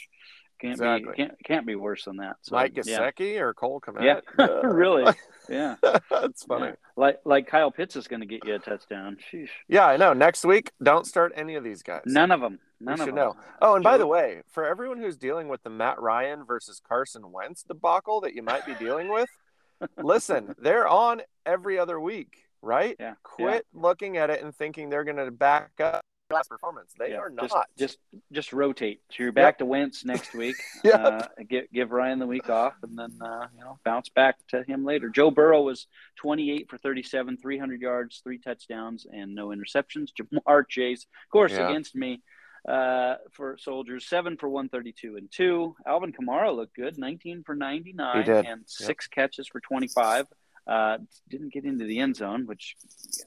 [0.60, 1.12] can't Exactly.
[1.12, 2.36] be can't can't be worse than that.
[2.42, 4.02] So, Mike yeah, or Cole Kmet.
[4.04, 5.04] yeah, Uh, really,
[5.48, 5.76] yeah.
[6.10, 6.66] That's funny.
[6.66, 6.74] Yeah.
[6.96, 9.16] Like like Kyle Pitts is going to get you a touchdown.
[9.32, 9.48] Sheesh.
[9.68, 9.86] Yeah.
[9.86, 10.12] I know.
[10.12, 12.02] Next week, don't start any of these guys.
[12.06, 12.58] None of them.
[12.80, 13.16] None of should them.
[13.16, 13.36] know.
[13.60, 17.32] Oh, and by the way, for everyone who's dealing with the Matt Ryan versus Carson
[17.32, 19.28] Wentz debacle that you might be dealing with,
[20.02, 22.96] listen, they're on every other week, right?
[23.00, 26.92] Yeah, Quit looking at it and thinking they're going to back up last performance.
[26.98, 27.48] They Yeah, are not.
[27.48, 27.98] Just, just
[28.32, 29.00] just rotate.
[29.10, 30.56] So you're back to Wentz next week.
[30.84, 30.94] Yep.
[31.04, 34.62] uh, give give Ryan the week off, and then uh, you know bounce back to
[34.62, 35.08] him later.
[35.08, 35.86] Joe Burrow was
[36.16, 40.08] 28 for 37, 300 yards, three touchdowns, and no interceptions.
[40.20, 41.68] Ja'Marr Chase, of course, Yeah.
[41.68, 42.22] against me
[42.68, 45.74] uh, for Soldiers, seven for 132 and two.
[45.86, 48.44] Alvin Kamara looked good, 19 for 99, He did.
[48.46, 50.26] and six catches for 25.
[50.68, 50.98] Uh,
[51.30, 52.76] didn't get into the end zone, which,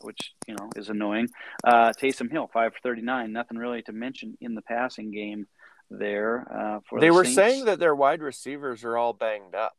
[0.01, 1.27] which you know is annoying.
[1.63, 3.32] Uh, Taysom Hill, five for 39.
[3.32, 5.47] Nothing really to mention in the passing game
[5.89, 6.47] there.
[6.54, 7.36] Uh, for they the were Saints.
[7.36, 9.73] saying that their wide receivers are all banged up.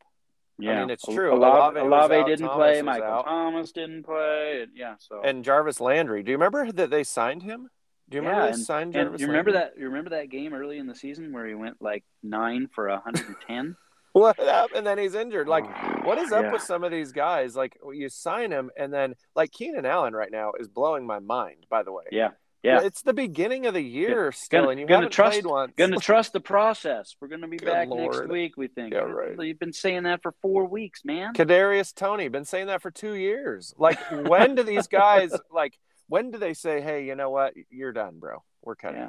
[0.58, 1.34] Yeah, mean, it's true.
[1.34, 2.82] Olave, Olave out, didn't Thomas play.
[2.82, 3.24] Michael out.
[3.24, 4.66] Thomas didn't play.
[4.74, 6.22] Yeah, so And Jarvis Landry.
[6.22, 7.70] Do you remember that they signed him?
[8.10, 9.70] Do you remember Yeah, they signed and Jarvis you remember Landry?
[9.74, 9.80] that?
[9.80, 13.76] You remember that game early in the season where he went like nine for 110?
[14.12, 14.78] What happened?
[14.78, 15.48] And then he's injured.
[15.48, 15.64] Like,
[16.04, 16.52] what is up Yeah.
[16.52, 17.56] with some of these guys?
[17.56, 21.66] Like, you sign him, and then, like, Keenan Allen right now is blowing my mind,
[21.70, 22.04] by the way.
[22.12, 22.30] Yeah,
[22.62, 22.80] yeah.
[22.82, 25.72] It's the beginning of the year still, Gonna- and you gonna haven't trust- played once.
[25.76, 27.14] Going to trust the process.
[27.20, 28.56] We're going to be Good back next week.
[28.56, 28.92] We think.
[28.92, 29.34] Yeah, right.
[29.40, 31.32] You've been saying that for four weeks, man.
[31.34, 33.72] Kadarius Toney been saying that for two years.
[33.78, 35.78] Like, when do these guys like?
[36.08, 37.54] When do they say, "Hey, you know what?
[37.70, 38.42] You're done, bro.
[38.62, 39.08] We're cutting." Yeah.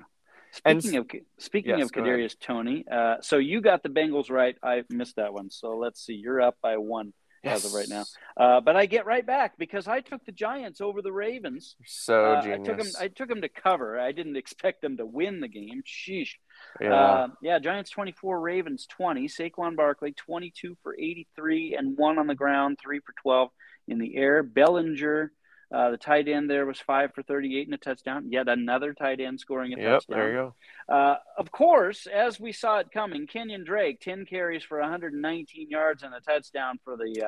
[0.56, 1.92] You." And- Speaking of speaking Yes, of.
[1.92, 4.56] Kadarius Toney, uh, so you got the Bengals right.
[4.64, 5.50] I missed that one.
[5.50, 6.14] So let's see.
[6.14, 7.14] You're up by one
[7.46, 8.06] as of right now.
[8.38, 11.76] Uh, but I get right back because I took the Giants over the Ravens.
[11.86, 12.68] So Uh, I genius.
[12.68, 12.88] took them.
[13.02, 14.00] I took them to cover.
[14.00, 15.84] I didn't expect them to win the game.
[15.86, 16.36] Sheesh.
[16.80, 16.94] yeah.
[16.94, 17.60] Uh, yeah.
[17.60, 19.28] Giants twenty four, Ravens twenty.
[19.28, 23.50] Saquon Barkley twenty two for eighty three and one on the ground, three for twelve
[23.90, 24.42] in the air.
[24.44, 25.34] Bellinger,
[25.72, 28.32] uh, the tight end there was five for thirty eight and a touchdown.
[28.32, 29.92] Yet another tight end scoring a yep.
[30.00, 30.18] touchdown.
[30.18, 30.54] There you
[30.90, 30.94] go.
[30.94, 36.04] Uh, of course, as we saw it coming, Kenyan Drake, 10 carries for 119 yards
[36.04, 37.20] and a touchdown for the, uh, for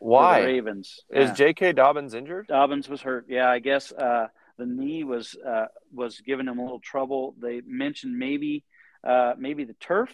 [0.00, 1.00] the Why Ravens.
[1.10, 1.34] is Yeah.
[1.34, 1.72] J.K.
[1.72, 2.48] Dobbins injured?
[2.48, 3.26] Dobbins was hurt.
[3.28, 4.26] Yeah, I guess uh,
[4.58, 7.34] the knee was uh, was giving him a little trouble.
[7.40, 8.64] They mentioned maybe
[9.02, 10.10] uh, maybe the turf.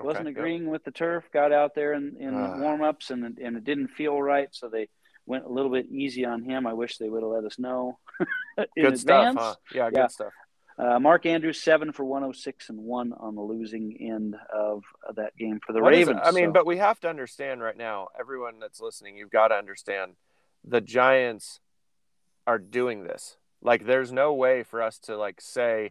[0.00, 0.38] Wasn't Okay, yep.
[0.38, 1.24] agreeing with the turf.
[1.32, 2.54] Got out there in, in Ah.
[2.54, 4.88] the warm ups and and it didn't feel right, so they
[5.28, 6.66] went a little bit easy on him.
[6.66, 7.98] I wish they would have let us know
[8.76, 9.38] in Good stuff, advance.
[9.38, 9.54] huh?
[9.74, 10.02] Yeah, Yeah.
[10.02, 10.32] good stuff.
[10.78, 14.84] Uh, Mark Andrews seven for 106 and one on the losing end of,
[15.16, 15.90] that game for the What?
[15.92, 16.20] Ravens.
[16.22, 19.48] I mean, so- but we have to understand right now, everyone that's listening, you've got
[19.48, 20.12] to understand
[20.64, 21.60] the Giants
[22.46, 23.36] are doing this.
[23.60, 25.90] Like, there's no way for us to like say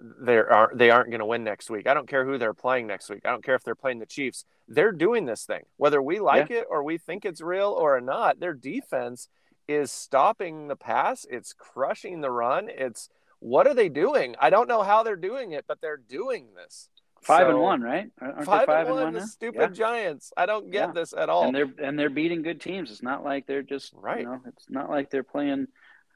[0.00, 1.86] they are they aren't going to win next week.
[1.86, 3.20] I don't care who they're playing next week.
[3.24, 4.44] I don't care if they're playing the Chiefs.
[4.68, 8.40] They're doing this thing, whether we like it or we think it's real or not.
[8.40, 9.28] Their defense
[9.68, 11.24] is stopping the pass.
[11.30, 12.68] It's crushing the run.
[12.68, 14.34] It's what are they doing?
[14.40, 16.88] I don't know how they're doing it, but they're doing this.
[17.22, 18.10] five and one, right?
[18.20, 19.68] Aren't they Five, and one, and one the stupid Yeah.
[19.68, 20.32] Giants.
[20.36, 20.92] I don't get Yeah.
[20.92, 21.44] this at all.
[21.44, 22.90] and they're and they're beating good teams.
[22.90, 24.20] It's not like they're just Right.
[24.20, 25.68] You know, it's not like they're playing.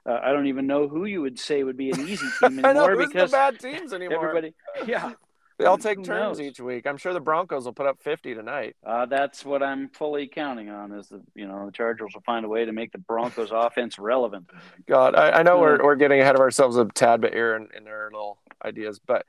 [0.08, 2.72] Uh, I don't even know who you would say would be an easy team I
[2.72, 4.28] know anymore who's because the bad teams anymore.
[4.30, 4.54] everybody.
[4.86, 5.12] Yeah,
[5.58, 6.40] they all take turns knows?
[6.40, 6.86] each week.
[6.86, 8.76] I'm sure the Broncos will put up 50 tonight.
[8.86, 10.92] uh, that's what I'm fully counting on.
[10.92, 13.98] Is the you know the Chargers will find a way to make the Broncos offense
[13.98, 14.46] relevant.
[14.86, 15.60] God, I, I know Yeah.
[15.60, 18.98] we're, we're getting ahead of ourselves a tad bit here in, in our little ideas,
[19.04, 19.26] but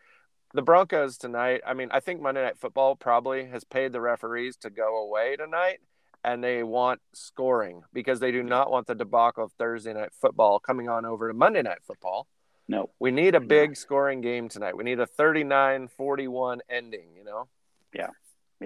[0.53, 4.55] the Broncos tonight, I mean, I think Monday Night Football probably has paid the referees
[4.61, 5.79] to go away tonight,
[6.23, 10.59] and they want scoring because they do not want the debacle of Thursday Night Football
[10.59, 12.27] coming on over to Monday Night Football.
[12.67, 14.77] No, We need a big scoring game tonight.
[14.77, 17.47] We need a 39 41 ending, you know?
[17.93, 18.09] yeah,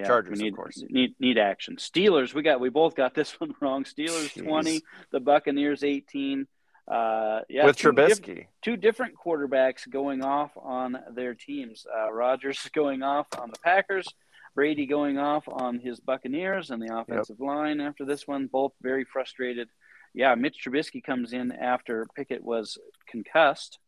[0.06, 0.84] Chargers, we of need, course.
[0.90, 1.76] Need need action.
[1.78, 3.84] Steelers, we got we both got this one wrong.
[3.84, 4.44] Steelers Jeez.
[4.44, 6.48] twenty, the Buccaneers eighteen.
[6.86, 8.48] Uh, yeah, With two diff- Trubisky.
[8.62, 11.86] two different quarterbacks going off on their teams.
[11.96, 14.08] Uh, Rodgers going off on the Packers,
[14.56, 18.48] Brady going off on his Buccaneers and the offensive line after this one.
[18.48, 19.70] Both very frustrated.
[20.14, 23.80] Yeah, Mitch Trubisky comes in after Pickett was concussed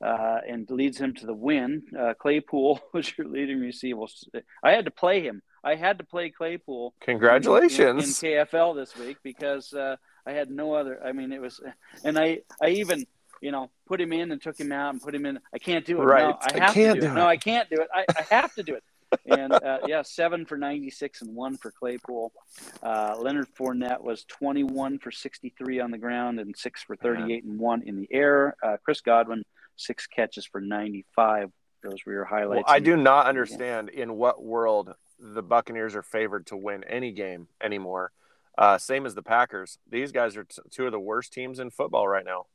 [0.00, 1.82] uh, and leads him to the win.
[1.98, 4.02] Uh, Claypool was your leading receiver.
[4.62, 5.42] I had to play him.
[5.64, 8.22] I had to play Claypool Congratulations.
[8.22, 11.02] in, in KFL this week because uh, I had no other.
[11.04, 11.60] I mean, it was,
[12.04, 13.04] and I I even
[13.40, 15.40] you know put him in and took him out and put him in.
[15.52, 16.04] I can't do it.
[16.04, 16.28] Right.
[16.28, 17.10] No, I I have can't to do do it.
[17.10, 17.14] it.
[17.14, 17.88] No, I can't do it.
[17.92, 18.84] I, I have to do it.
[19.26, 22.32] And uh, yeah, seven for 96 and one for Claypool.
[22.82, 27.58] Uh, Leonard Fournette was 21 for 63 on the ground and six for 38 and
[27.58, 28.56] one in the air.
[28.62, 29.44] Uh, Chris Godwin,
[29.76, 31.50] six catches for 95.
[31.82, 32.64] Those were your highlights.
[32.66, 37.12] Well, I do not understand in what world the Buccaneers are favored to win any
[37.12, 38.12] game anymore.
[38.58, 39.78] Uh, same as the Packers.
[39.88, 42.46] These guys are t- two of the worst teams in football right now.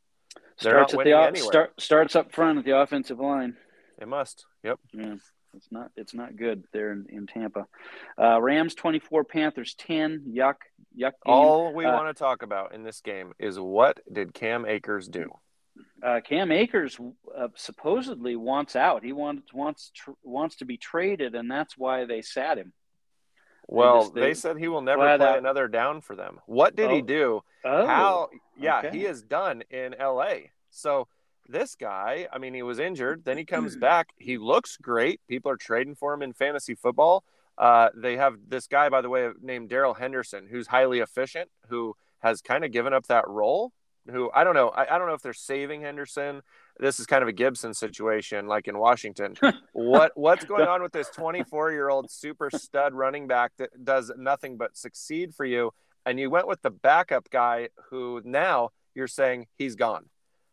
[0.62, 3.56] They're starts at the start, starts up front at the offensive line.
[4.00, 4.46] They must.
[4.64, 4.80] Yep.
[4.94, 5.16] Yeah,
[5.56, 7.68] it's not it's not good there in, in Tampa.
[8.20, 10.24] Uh, Rams twenty four, Panthers ten.
[10.28, 10.56] Yuck,
[10.98, 11.12] yuck.
[11.12, 11.34] Game.
[11.34, 15.08] All we Uh, want to talk about in this game is what did Cam Akers
[15.08, 15.30] do?
[16.04, 17.00] Uh, Cam Akers
[17.38, 19.04] uh, supposedly wants out.
[19.04, 22.74] He wants wants tr- wants to be traded, and that's why they sat him.
[23.68, 26.40] Well, they, they said he will never play out- another down for them.
[26.46, 27.02] What did he Oh.
[27.06, 27.42] do?
[27.64, 28.30] Oh, How?
[28.58, 28.90] Yeah, okay.
[28.98, 30.50] he is done in LA.
[30.72, 31.08] So
[31.47, 33.23] this guy, I mean, he was injured.
[33.25, 34.10] Then he comes back.
[34.17, 35.21] He looks great.
[35.27, 37.23] People are trading for him in fantasy football.
[37.58, 41.95] Uh, they have this guy, by the way, named Darrell Henderson, who's highly efficient, who
[42.19, 43.71] has kind of given up that role.
[44.10, 44.69] Who I don't know.
[44.69, 46.41] I, I don't know if they're saving Henderson.
[46.80, 49.36] This is kind of a Gibson situation, like in Washington.
[49.73, 54.12] what what's going on with this 24 year old super stud running back that does
[54.17, 55.71] nothing but succeed for you?
[56.04, 60.06] And you went with the backup guy who now you're saying he's gone.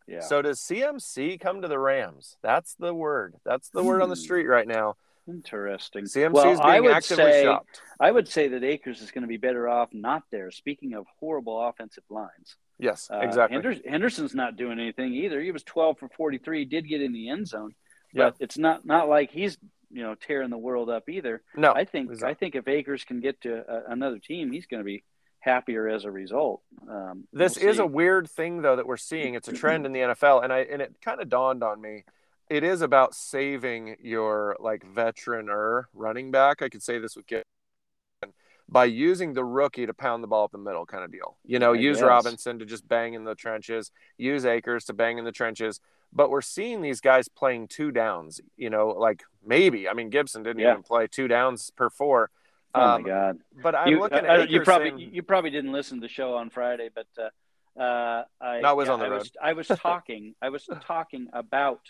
[0.09, 0.21] Yeah.
[0.21, 2.37] So does CMC come to the Rams?
[2.43, 3.35] That's the word.
[3.45, 4.21] That's the word on the Hmm.
[4.23, 4.97] street right now.
[5.29, 6.07] Interesting.
[6.07, 7.83] CMC well, is I being would actively say shopped.
[8.01, 10.51] I would say that Akers is going to be better off not there.
[10.51, 13.55] Speaking of horrible offensive lines, Yes, uh, exactly.
[13.57, 15.41] Hender- Henderson's not doing anything either.
[15.41, 16.65] He was twelve for forty three.
[16.65, 17.75] Did get in the end zone,
[18.13, 18.31] Yeah.
[18.31, 19.59] but it's not not like he's
[19.91, 21.43] you know tearing the world up either.
[21.57, 22.23] no, I think not.
[22.23, 25.03] I think if Akers can get to a, another team, he's going to be
[25.41, 26.63] happier as a result.
[26.89, 29.35] Um, This we'll is a weird thing though that we're seeing.
[29.35, 32.05] It's a trend in the NFL, and I and it kind of dawned on me.
[32.51, 36.63] It is about saving your like veteraner running back.
[36.63, 37.45] I could say this with Gibson
[38.71, 41.37] by using the rookie to pound the ball up the middle, kind of deal.
[41.45, 42.07] You know, I use guess.
[42.07, 45.81] Robinson to just bang in the trenches, use Akers to bang in the trenches.
[46.13, 48.41] But we're seeing these guys playing two downs.
[48.57, 50.73] You know, like maybe I mean Gibson didn't Yeah.
[50.73, 52.31] even play two downs per four.
[52.75, 53.39] Oh Um, my God!
[53.63, 56.13] But I'm you, looking at uh, you probably saying- you probably didn't listen to the
[56.13, 59.19] show on Friday, but uh, uh, I, No, I was yeah, on the I road.
[59.19, 61.81] was I was talking I was talking about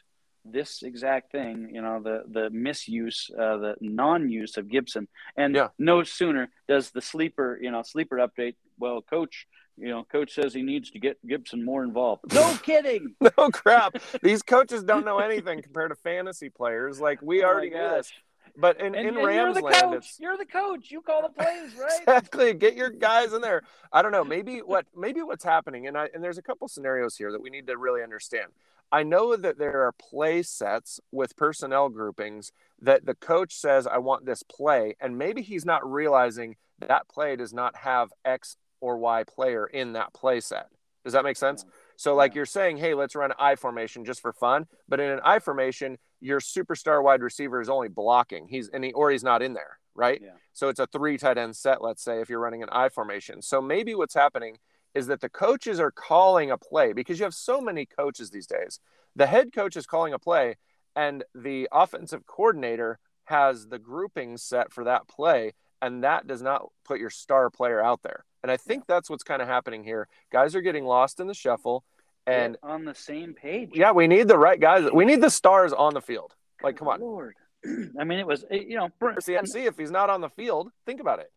[0.44, 1.70] this exact thing.
[1.74, 5.68] You know, the the misuse, uh, the non-use of Gibson, and Yeah.
[5.78, 8.54] no sooner does the sleeper you know sleeper update.
[8.78, 9.46] Well, coach.
[9.80, 12.34] You know, coach says he needs to get Gibson more involved.
[12.34, 13.14] No kidding.
[13.20, 13.94] no crap.
[14.24, 17.00] These coaches don't know anything compared to fantasy players.
[17.00, 18.12] Like we Oh already knew this.
[18.58, 20.14] But in, And, in and you're the Ramsland, coach.
[20.18, 20.90] You're the coach.
[20.90, 22.00] You call the plays, right?
[22.00, 23.62] exactly get your guys in there.
[23.92, 24.24] I don't know.
[24.24, 27.50] Maybe what maybe what's happening, and I and there's a couple scenarios here that we
[27.50, 28.48] need to really understand.
[28.90, 33.98] I know that there are play sets with personnel groupings that the coach says, I
[33.98, 34.96] want this play.
[35.00, 39.92] And maybe he's not realizing that play does not have X or Y player in
[39.92, 40.68] that play set.
[41.04, 41.64] Does that make sense?
[41.66, 41.72] Yeah.
[41.98, 44.66] So, like you're saying, hey, let's run I formation just for fun.
[44.88, 48.46] But in an I formation, your superstar wide receiver is only blocking.
[48.46, 50.20] He's and he, or he's not in there, right?
[50.22, 50.30] Yeah.
[50.52, 53.42] So it's a three tight end set, let's say, if you're running an I formation.
[53.42, 54.58] So maybe what's happening
[54.94, 58.46] is that the coaches are calling a play because you have so many coaches these
[58.46, 58.78] days.
[59.16, 60.56] The head coach is calling a play,
[60.94, 66.68] and the offensive coordinator has the grouping set for that play, and that does not
[66.84, 68.24] put your star player out there.
[68.42, 70.08] And I think that's what's kind of happening here.
[70.32, 71.84] Guys are getting lost in the shuffle,
[72.26, 73.70] and Get on the same page.
[73.74, 74.88] yeah, we need the right guys.
[74.92, 76.34] We need the stars on the field.
[76.62, 77.00] Like, come on.
[77.00, 77.34] Lord.
[77.98, 80.70] I mean, it was eh, you know, Br- CMC, if he's not on the field,
[80.86, 81.32] think about it.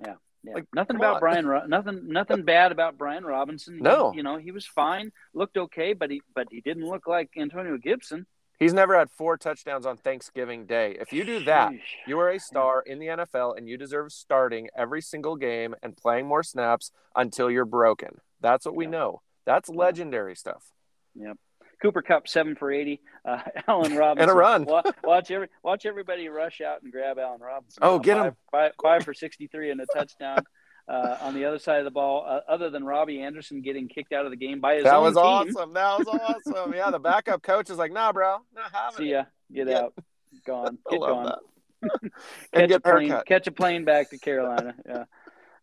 [0.00, 0.14] yeah.
[0.44, 0.54] yeah.
[0.54, 1.20] like, nothing about on.
[1.20, 1.46] Brian.
[1.46, 3.74] Ro- nothing, nothing bad about Brian Robinson.
[3.76, 4.12] He- No.
[4.14, 7.76] you know, he was fine, looked okay, but he, but he didn't look like Antonio
[7.76, 8.26] Gibson.
[8.58, 10.96] He's never had four touchdowns on Thanksgiving Day.
[10.98, 11.80] If you do that, Sheesh.
[12.06, 15.96] you are a star in the NFL and you deserve starting every single game and
[15.96, 18.20] playing more snaps until you're broken.
[18.40, 18.90] That's what we Yeah.
[18.92, 19.22] know.
[19.44, 20.64] That's legendary stuff.
[21.14, 21.36] Yep.
[21.82, 23.02] Cooper Kupp seven for eighty.
[23.22, 23.38] Uh,
[23.68, 24.64] Allen Robinson and a run.
[24.64, 27.80] Wa- Watch every watch everybody rush out and grab Allen Robinson.
[27.82, 28.22] Oh, get him.
[28.24, 30.38] five, five, five for sixty three and a touchdown.
[30.88, 34.12] Uh, on the other side of the ball, uh, other than Robbie Anderson getting kicked
[34.12, 35.24] out of the game by his team, That was team.
[35.24, 35.72] awesome.
[35.72, 36.72] That was awesome.
[36.74, 39.78] Yeah, the backup coach is like, nah, bro, not having See ya, get Yeah.
[39.80, 39.94] out,
[40.46, 41.24] gone, I get love gone.
[41.24, 41.90] that.
[42.54, 44.74] catch get a plane, catch a plane back to Carolina.
[44.86, 45.04] Yeah.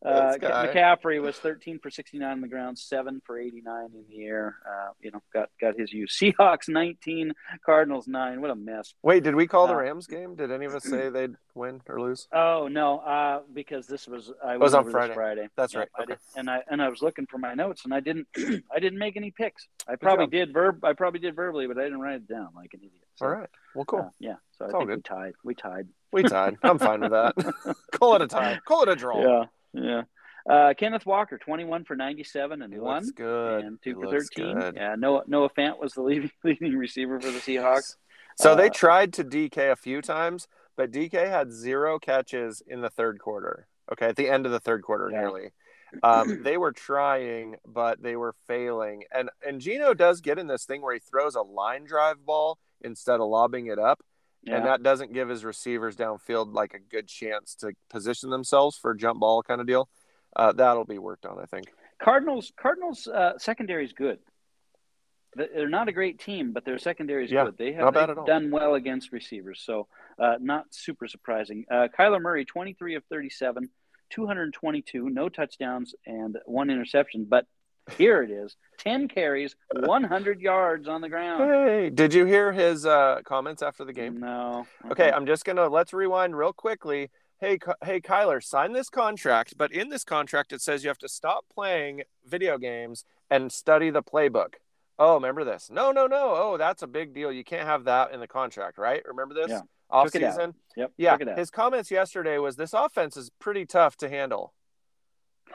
[0.05, 4.57] Uh, McCaffrey was 13 for 69 on the ground, seven for 89 in the air.
[4.67, 6.17] Uh, you know, got got his use.
[6.21, 7.31] Seahawks 19,
[7.65, 8.41] Cardinals nine.
[8.41, 8.93] What a mess.
[9.01, 10.35] Wait, did we call the Uh, Rams game?
[10.35, 12.27] Did any of us say they'd win or lose?
[12.33, 15.13] Oh no, uh, because this was I was went on Friday.
[15.13, 15.47] Friday.
[15.55, 15.89] That's Yeah, right.
[15.97, 16.13] I Okay.
[16.13, 18.27] did, and I and I was looking for my notes, and I didn't
[18.75, 19.67] I didn't make any picks.
[19.87, 20.83] I probably did verb.
[20.83, 22.91] I probably did verbally, but I didn't write it down like an idiot.
[23.15, 23.49] So, All right.
[23.75, 23.99] Well, cool.
[23.99, 24.35] uh, yeah.
[24.57, 25.33] So I It's all think we tied.
[25.43, 25.87] We tied.
[26.11, 26.57] We tied.
[26.63, 27.35] I'm fine with that.
[27.91, 28.59] Call it a tie.
[28.65, 29.19] Call it a draw.
[29.21, 29.45] Yeah.
[29.73, 30.03] Yeah.
[30.49, 33.09] Uh, Kenneth Walker, 21 for 97 and He one.
[33.15, 33.63] good.
[33.63, 34.55] and two He for 13.
[34.59, 34.75] good.
[34.75, 37.95] Yeah, Noah, Noah Fant was the leading, leading receiver for the Seahawks.
[38.37, 42.81] So they Uh, tried to DK a few times, but DK had zero catches in
[42.81, 43.67] the third quarter.
[43.91, 45.19] Okay, at the end of the third quarter, Yeah.
[45.21, 45.51] nearly.
[46.03, 49.03] Um, they were trying, but they were failing.
[49.13, 52.57] And and Geno does get in this thing where he throws a line drive ball
[52.81, 54.01] instead of lobbing it up,
[54.45, 54.57] Yeah.
[54.57, 58.91] and that doesn't give his receivers downfield like a good chance to position themselves for
[58.91, 59.87] a jump ball kind of deal.
[60.35, 61.67] Uh, that'll be worked on, I think.
[62.01, 64.19] Cardinals Cardinals uh, secondary is good.
[65.37, 67.57] They- They're not a great team, but their secondary is Yeah, good.
[67.57, 68.25] They have bad at all.
[68.25, 69.87] done well against receivers, so
[70.19, 71.65] uh, not super surprising.
[71.71, 73.69] Uh, Kyler Murray, 23 of 37,
[74.09, 77.45] 222, no touchdowns and one interception, but
[77.97, 81.43] here it is 10 carries, 100 yards on the ground.
[81.43, 84.19] Hey, did you hear his uh, comments after the game?
[84.19, 84.67] No.
[84.91, 87.09] Okay, I'm just gonna let's rewind real quickly.
[87.39, 91.09] Hey, hey, Kyler, sign this contract, but in this contract it says you have to
[91.09, 94.55] stop playing video games and study the playbook.
[94.99, 95.69] Oh, remember this?
[95.71, 96.33] No, no, no.
[96.35, 97.31] Oh, that's a big deal.
[97.31, 99.01] You can't have that in the contract, right?
[99.05, 99.49] Remember this?
[99.49, 99.61] Yeah.
[99.89, 100.53] Off Took season.
[100.77, 100.91] Yep.
[100.97, 101.11] Yeah.
[101.11, 101.37] check it out.
[101.37, 104.53] His comments yesterday was this offense is pretty tough to handle.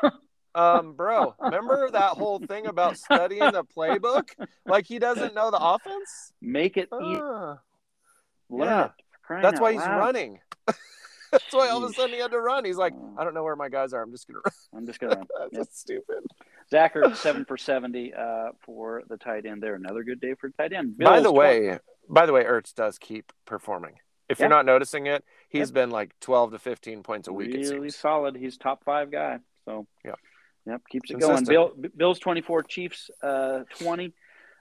[0.58, 4.30] um, bro, remember that whole thing about studying the playbook?
[4.66, 6.32] Like he doesn't know the offense?
[6.40, 6.88] Make it.
[6.92, 7.58] Ah,
[8.50, 8.84] yeah.
[8.86, 8.90] it.
[9.42, 9.98] that's why he's loud.
[9.98, 10.40] running.
[11.30, 12.64] That's why all of a sudden he had to run.
[12.64, 12.94] He's like.
[13.18, 14.00] I don't know where my guys are.
[14.02, 14.54] I'm just gonna run.
[14.74, 15.26] I'm just gonna run.
[15.38, 15.66] That's Yep.
[15.72, 16.24] stupid.
[16.70, 19.62] Zach Ertz seven for seventy uh, for the tight end.
[19.62, 20.96] There, another good day for tight end.
[20.96, 21.78] by Bills, the 12 way,
[22.08, 23.96] by the way, Ertz does keep performing.
[24.30, 25.74] If you're not noticing it, he's Yep.
[25.74, 27.54] been like 12 to 15 points a week.
[27.54, 28.34] Really solid.
[28.34, 29.40] He's top five guy.
[29.66, 30.18] So Yep.
[30.68, 31.48] Yep, keeps it Consistent.
[31.48, 31.80] going.
[31.80, 34.12] Bill, Bills twenty four, Chiefs uh, twenty.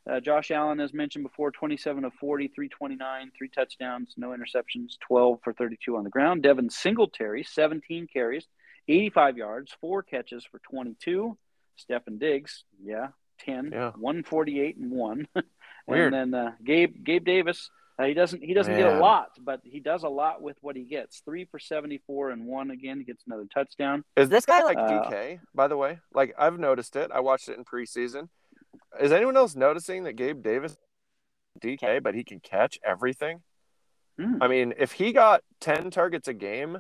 [0.10, 5.40] Uh, Josh Allen, as mentioned before, 27 of 40, 329, three touchdowns, no interceptions, 12
[5.44, 6.42] for 32 on the ground.
[6.44, 8.48] Devin Singletary, 17 carries,
[8.88, 11.38] 85 yards, four catches for 22.
[11.78, 13.08] Stefon Diggs, yeah,
[13.40, 13.92] 10, Yeah.
[13.98, 15.28] 148 and one.
[15.88, 16.14] Weird.
[16.14, 17.70] And then uh, Gabe Gabe Davis,
[18.00, 20.76] uh, he doesn't he doesn't get a lot, but he does a lot with what
[20.76, 21.22] he gets.
[21.26, 23.00] Three for 74 and one again.
[23.00, 24.04] He gets another touchdown.
[24.16, 25.40] Is this guy like Uh, DK?
[25.56, 27.12] By the way, like I've noticed it.
[27.14, 28.30] I watched it in preseason.
[29.02, 30.78] Is anyone else noticing that Gabe Davis,
[31.60, 33.42] DK, but he can catch everything?
[34.20, 34.42] Hmm.
[34.42, 36.78] I mean, if he got 10 targets a game,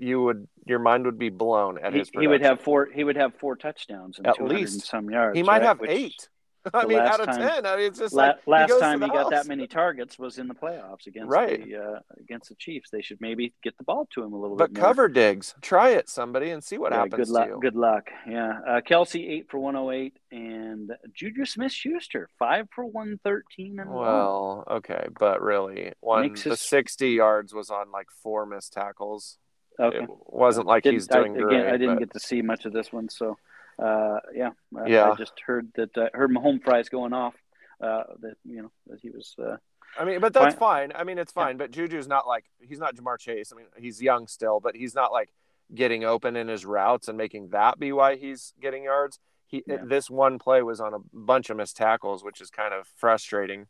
[0.00, 2.10] you would your mind would be blown at He, his.
[2.18, 2.88] he would have four.
[2.92, 4.86] He would have four touchdowns and At 200 and least.
[4.86, 5.36] some yards.
[5.36, 5.62] He might right?
[5.62, 6.28] have Which- eight.
[6.74, 8.80] I The mean, out of time- ten, I mean, it's just La- like last to
[8.80, 11.64] time he got that many targets was in the playoffs against Right.
[11.64, 12.90] the uh, against the Chiefs.
[12.90, 15.54] They should maybe get the ball to him a little But bit But cover Diggs,
[15.62, 17.48] try it, somebody, and see what Yeah, happens good luck.
[17.48, 17.58] you.
[17.60, 18.10] Good luck.
[18.28, 18.58] Yeah.
[18.66, 23.78] Uh, Kelce eight for one hundred eight, and Juju Smith Schuster five for one thirteen
[23.78, 24.04] and one.
[24.04, 29.38] Well, okay, but really, one the his- sixty yards was on like four missed tackles.
[29.78, 29.98] Okay.
[30.04, 31.60] It wasn't like he's doing I, great.
[31.60, 33.36] Again, I didn't but- get to see much of this one, so
[33.78, 35.10] uh, yeah, I, Yeah.
[35.10, 37.34] I just heard that uh, heard my home fries going off.
[37.80, 39.34] Uh, that you know that he was.
[39.38, 39.56] Uh,
[39.98, 40.92] I mean, but that's fine.
[40.94, 41.56] I mean, it's fine.
[41.58, 43.52] But Juju's not like he's not Ja'Marr Chase.
[43.52, 45.30] I mean, he's young still, but he's not like
[45.74, 49.18] getting open in his routes and making that be why he's getting yards.
[49.46, 49.84] He Yeah.
[49.84, 53.66] this one play was on a bunch of missed tackles, which is kind of frustrating.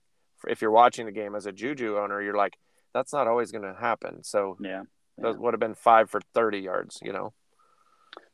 [0.46, 2.58] If you're watching the game as a Juju owner, you're like,
[2.94, 4.22] that's not always going to happen.
[4.22, 4.82] So yeah.
[5.18, 7.00] that would have been five for thirty yards.
[7.02, 7.32] You know.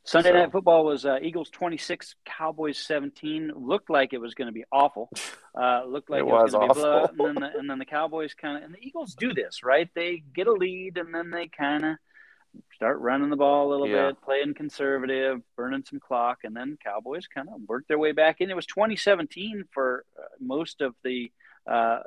[0.05, 3.51] Sunday So- night football was uh, Eagles 26, Cowboys 17.
[3.55, 5.09] Looked like it was going to be awful.
[5.55, 7.03] Uh, looked like It it, was, was going to be blowout.
[7.11, 7.25] awful.
[7.27, 9.87] And then, the, and then the Cowboys kind of, and the Eagles do this, right?
[9.93, 11.95] They get a lead and then they kind of
[12.73, 14.07] start running the ball a little Yeah.
[14.07, 18.41] bit, playing conservative, burning some clock, and then Cowboys kind of work their way back
[18.41, 18.49] in.
[18.49, 21.31] It was 2017 for uh, most of the
[21.69, 21.99] uh,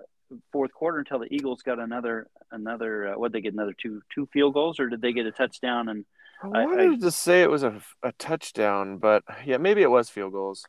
[0.51, 4.27] fourth quarter until the Eagles got another, another, uh, what they get another two, two
[4.33, 6.05] field goals, or did they get a touchdown and
[6.43, 9.91] I I- I- wanted to say it was a, a touchdown, but yeah, maybe it
[9.91, 10.64] was field goals.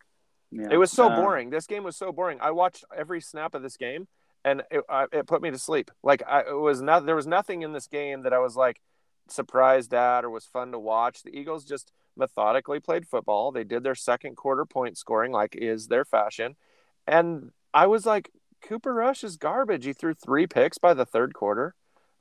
[0.52, 1.50] yeah, It was so uh, boring.
[1.50, 2.40] This game was so boring.
[2.42, 4.08] I watched every snap of this game,
[4.46, 5.92] and it, I, it put me to sleep.
[6.04, 7.06] Like I, it was not.
[7.06, 8.80] There was nothing in this game that I was like
[9.30, 11.24] surprised at or was fun to watch.
[11.24, 13.52] The Eagles just methodically played football.
[13.52, 16.56] They did their second quarter point scoring, like is their fashion,
[17.06, 19.84] and I was like, Cooper Rush is garbage.
[19.86, 21.76] He threw three picks by the third quarter.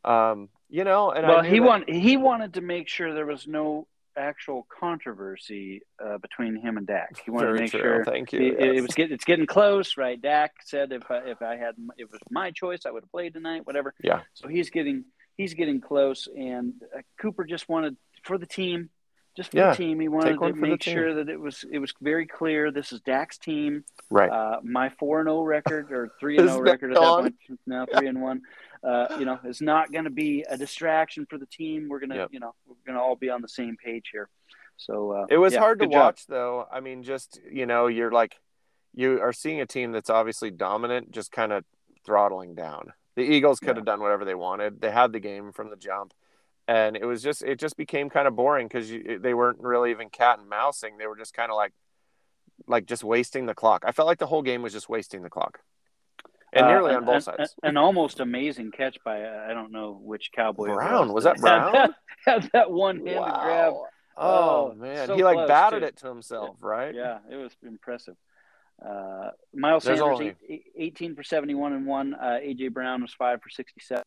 [0.05, 3.27] Um, you know, and well, I he that- want he wanted to make sure there
[3.27, 3.87] was no
[4.19, 7.21] actual controversy uh, between him and Dak.
[7.23, 7.81] He wanted Very to make true.
[7.81, 8.41] sure Thank you.
[8.59, 10.19] it, it was get, it's getting close, right?
[10.21, 13.11] Dak said if I, if I had if it was my choice, I would have
[13.11, 13.95] played tonight, whatever.
[14.03, 14.21] Yeah.
[14.35, 15.05] So he's getting
[15.37, 18.89] he's getting close, and uh, Cooper just wanted for the team,
[19.37, 20.01] just for Yeah, the team.
[20.01, 22.71] He wanted to make sure that it was it was very clear.
[22.71, 23.85] This is Dak's team.
[24.11, 24.31] right.
[24.31, 27.87] Uh, my four and zero record or three and zero record at that point now
[27.97, 28.43] three and one.
[28.83, 31.89] Uh, you know, is not going to be a distraction for the team.
[31.89, 32.29] We're gonna, Yep.
[32.33, 34.29] you know, we're gonna all be on the same page here.
[34.77, 36.01] So uh, It was yeah, hard to good job.
[36.05, 36.67] watch, though.
[36.71, 38.37] I mean, just you know, you're like,
[38.95, 41.65] you are seeing a team that's obviously dominant, just kind of
[42.05, 42.93] throttling down.
[43.17, 43.75] The Eagles could Yeah.
[43.77, 44.81] have done whatever they wanted.
[44.81, 46.13] They had the game from the jump,
[46.69, 50.09] and it was just it just became kind of boring because they weren't really even
[50.11, 50.99] cat and mousing.
[50.99, 51.73] They were just kind of like,
[52.67, 53.85] like just wasting the clock.
[53.87, 55.61] I felt like the whole game was just wasting the clock,
[56.53, 57.55] and Uh, nearly an- on both an- sides.
[57.63, 60.67] An, almost amazing catch by uh, I don't know which cowboy.
[60.75, 61.75] Brown was that that Brown?
[61.75, 61.91] Had,
[62.43, 63.73] had that one-handed grab.
[63.75, 63.87] Oh,
[64.19, 65.87] Oh man, so he like batted too.
[65.89, 66.95] it to himself, right?
[66.95, 68.17] Yeah, it was impressive.
[68.83, 72.15] Uh, Miles There's Sanders, only- 18 for 71 and 1.
[72.15, 72.69] Uh, A.J.
[72.69, 74.03] Brown was 5 for 67.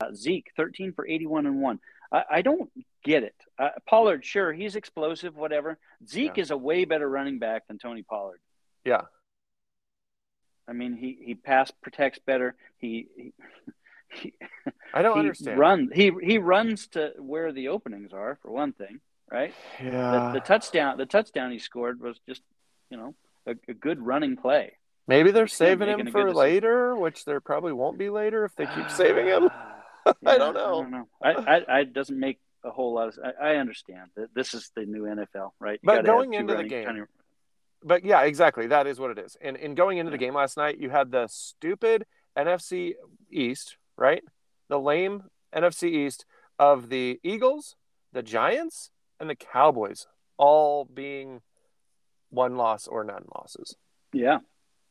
[0.00, 1.80] Uh, Zeke, 13 for 81 and 1.
[2.12, 2.70] I, I don't
[3.02, 3.34] get it.
[3.58, 5.76] Uh, Pollard, sure, he's explosive, whatever.
[6.06, 6.42] Zeke Yeah.
[6.42, 8.38] is a way better running back than Tony Pollard.
[8.84, 9.02] Yeah.
[10.68, 12.54] I mean, he, he pass protects better.
[12.78, 13.32] He, he,
[14.14, 14.34] he,
[14.94, 15.58] I don't he understand.
[15.58, 19.00] Run, he, he runs to where the openings are, for one thing,
[19.32, 19.52] right?
[19.82, 20.30] Yeah.
[20.32, 22.42] the, the touchdown the touchdown he scored was just
[22.90, 23.14] you know
[23.46, 24.74] a, a good running play.
[25.08, 28.90] Maybe they're saving him for later, which there probably won't be later if they keep
[28.96, 29.50] saving him.
[30.20, 30.78] Yeah, I don't know.
[30.78, 31.08] I don't know.
[31.22, 33.18] I, I, I doesn't make a whole lot of.
[33.24, 35.78] I, I understand that this is the new NFL, right?
[35.82, 37.08] You But going into the game, kind of-
[37.82, 38.66] But yeah, exactly.
[38.66, 39.36] That is what it is.
[39.40, 42.04] And in going into the game last night, you had the stupid
[42.36, 42.94] NFC
[43.30, 44.22] East, right?
[44.68, 46.24] The lame NFC East
[46.58, 47.76] of the Eagles,
[48.12, 48.90] the Giants,
[49.20, 50.06] and the Cowboys
[50.36, 51.40] all being
[52.30, 53.76] one loss or none losses.
[54.12, 54.38] yeah,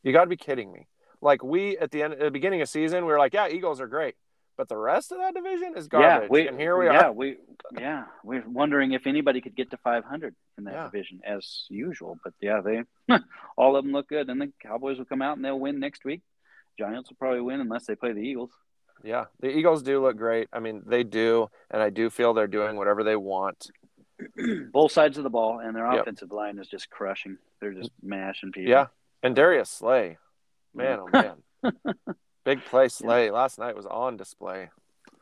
[0.02, 0.88] You got to be kidding me.
[1.20, 3.80] Like we at the end at the beginning of season, we were like, yeah, Eagles
[3.80, 4.14] are great.
[4.58, 6.24] But the rest of that division is garbage.
[6.24, 6.28] yeah.
[6.28, 7.12] We, and here we yeah, are.
[7.12, 7.36] We
[7.78, 10.84] yeah, we're wondering if anybody could get to 500 in that Yeah.
[10.86, 12.18] division as usual.
[12.24, 12.82] But yeah, they
[13.56, 16.04] all of them look good, and the Cowboys will come out and they'll win next
[16.04, 16.22] week.
[16.76, 18.50] Giants will probably win unless they play the Eagles.
[19.04, 20.48] Yeah, the Eagles do look great.
[20.52, 23.70] I mean, they do, and I do feel they're doing whatever they want.
[24.72, 26.00] Both sides of the ball, and their Yep.
[26.02, 27.38] offensive line is just crushing.
[27.60, 28.70] They're just mashing people.
[28.72, 28.86] Yeah,
[29.22, 30.18] and Darius Slay,
[30.74, 31.36] man, oh mm.
[31.72, 31.72] man,
[32.56, 34.70] big play Slay last night was on display.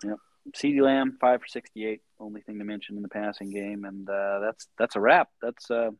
[0.04, 0.16] Yep.
[0.54, 2.02] CeeDee Lamb, five for sixty-eight.
[2.20, 5.28] Only thing to mention in the passing game, and uh, that's that's a wrap.
[5.42, 5.90] That's uh,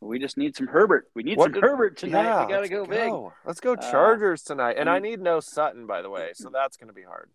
[0.00, 1.08] we just need some Herbert.
[1.14, 2.22] We need What some did- Herbert tonight.
[2.24, 3.32] yeah, we got to let's go, big.
[3.46, 6.76] Let's go Uh, Chargers tonight, and I need no Sutton by the way, so that's
[6.78, 7.28] going to be hard.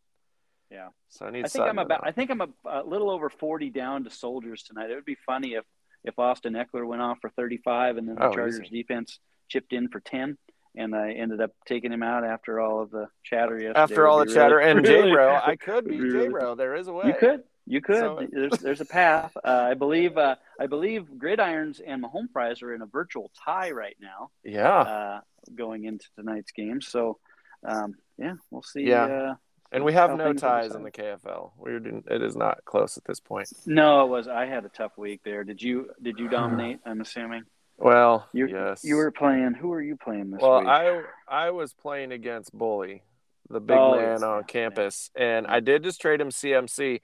[0.72, 0.88] Yeah.
[1.10, 1.40] So I need.
[1.40, 2.02] I think Sutton I'm about.
[2.08, 4.90] I think I'm a, a little over forty down to Soldiers tonight.
[4.90, 5.64] It would be funny if
[6.04, 8.82] if Austin Ekeler went off for thirty-five, and then the Oh, Chargers easy.
[8.82, 10.38] defense chipped in for ten,
[10.78, 13.80] and I ended up taking him out after all of the chatter yesterday.
[13.80, 16.56] After all the be chatter and really- J-Bro, I could beat really- J-Bro.
[16.56, 17.08] There is a way.
[17.08, 18.00] You could, you could.
[18.00, 19.36] So- there's there's a path.
[19.44, 23.72] Uh, I believe uh, I believe Gridirons and Mahone Fries are in a virtual tie
[23.72, 24.80] right now, Yeah.
[24.80, 25.20] uh,
[25.54, 26.82] going into tonight's game.
[26.82, 27.18] So,
[27.66, 28.82] um, yeah, we'll see.
[28.84, 29.06] Yeah.
[29.06, 29.36] Uh,
[29.72, 30.92] and we have no ties in the.
[30.92, 31.52] KFL.
[31.58, 33.50] We're doing, it is not close at this point.
[33.66, 34.28] No, it was.
[34.28, 35.44] I had a tough week there.
[35.44, 35.90] Did you?
[36.02, 36.80] Did you dominate?
[36.86, 37.44] I'm assuming
[37.78, 38.48] Well, you.
[38.48, 38.84] yes.
[38.84, 39.54] You were playing.
[39.54, 40.68] Who were you playing this Well, week?
[40.68, 43.04] I I was playing against Bully,
[43.50, 47.02] the big Oh, man on campus, and I did just trade him CMC,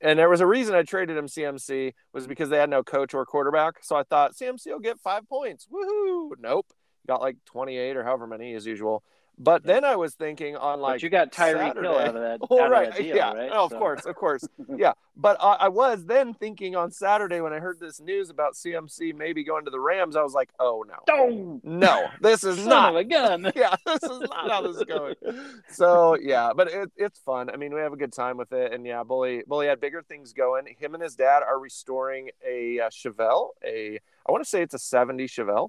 [0.00, 3.12] and there was a reason I traded him CMC was because they had no coach
[3.12, 3.82] or quarterback.
[3.82, 5.66] So I thought CMC will get five points.
[5.66, 6.30] Woohoo!
[6.38, 6.66] Nope,
[7.08, 9.02] got like twenty eight or however many as usual.
[9.36, 11.88] But then I was thinking on like but you got Tyreek Hill Saturday.
[11.88, 12.38] out of that.
[12.50, 12.88] Oh, right.
[12.88, 13.32] Of that deal, yeah.
[13.32, 13.50] right?
[13.52, 14.46] Oh, of So- course, of course.
[14.76, 14.92] yeah.
[15.16, 19.14] But I, I was then thinking on Saturday when I heard this news about CMC
[19.14, 22.90] maybe going to the Rams, I was like, oh no, Oh, no, this is not
[22.90, 23.50] of a gun.
[23.56, 25.14] yeah, this is not how this is going.
[25.68, 27.50] So yeah, but it, it's fun.
[27.50, 30.02] I mean, we have a good time with it, and yeah, Bully Bully had bigger
[30.02, 30.66] things going.
[30.78, 34.74] Him and his dad are restoring a uh, Chevelle, a I want to say it's
[34.74, 35.68] a '70 Chevelle,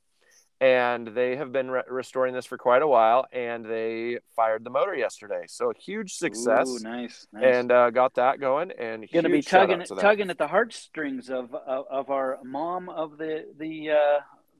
[0.62, 4.70] and they have been re- restoring this for quite a while, and they fired the
[4.70, 5.44] motor yesterday.
[5.48, 7.44] So a huge success, Ooh, nice, nice.
[7.44, 11.30] and uh, got that going, and going to be tugging to tugging at the heartstrings
[11.30, 14.20] of, of of our mom of the the uh,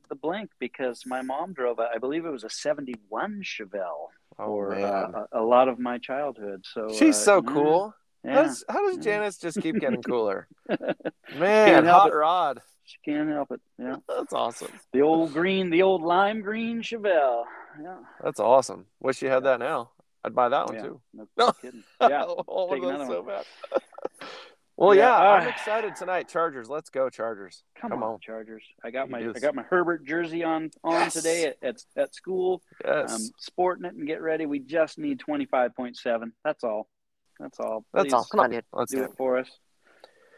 [0.10, 4.70] the blink because my mom drove a, I believe it was a '71 Chevelle Oh
[4.70, 6.66] man, uh, a, a lot of my childhood.
[6.66, 7.96] So she's uh, so yeah, cool.
[8.26, 9.04] How does, how does Yeah.
[9.04, 10.48] Janice just keep getting cooler?
[11.40, 12.14] Man, hot it.
[12.16, 12.62] rod.
[12.86, 13.62] She can't help it.
[13.78, 14.72] Yeah, That's awesome.
[14.94, 17.44] the old green, the old lime green Chevelle.
[17.82, 18.86] Yeah, That's awesome.
[19.02, 19.92] Wish you had that now.
[20.24, 20.82] I'd buy that one Yeah.
[20.84, 21.02] too.
[21.14, 21.52] no, No.
[21.54, 21.84] kidding.
[22.02, 23.46] Yeah, oh, take that's another so bad.
[24.78, 26.28] well, Yeah, yeah, all I'm excited tonight.
[26.28, 27.64] Chargers, let's go Chargers.
[27.80, 28.20] come, Come on, on.
[28.20, 28.64] Chargers.
[28.84, 31.14] I got You my I got my Herbert jersey on on Yes.
[31.14, 32.62] today at, at at school.
[32.84, 34.46] Yes, um, sporting it and get ready.
[34.46, 36.32] We just need 25.7.
[36.44, 36.88] That's all.
[37.40, 37.86] That's all.
[37.94, 38.24] That's all.
[38.26, 38.64] Come on, dude.
[38.74, 39.18] let's Do do it it.
[39.18, 39.50] for us.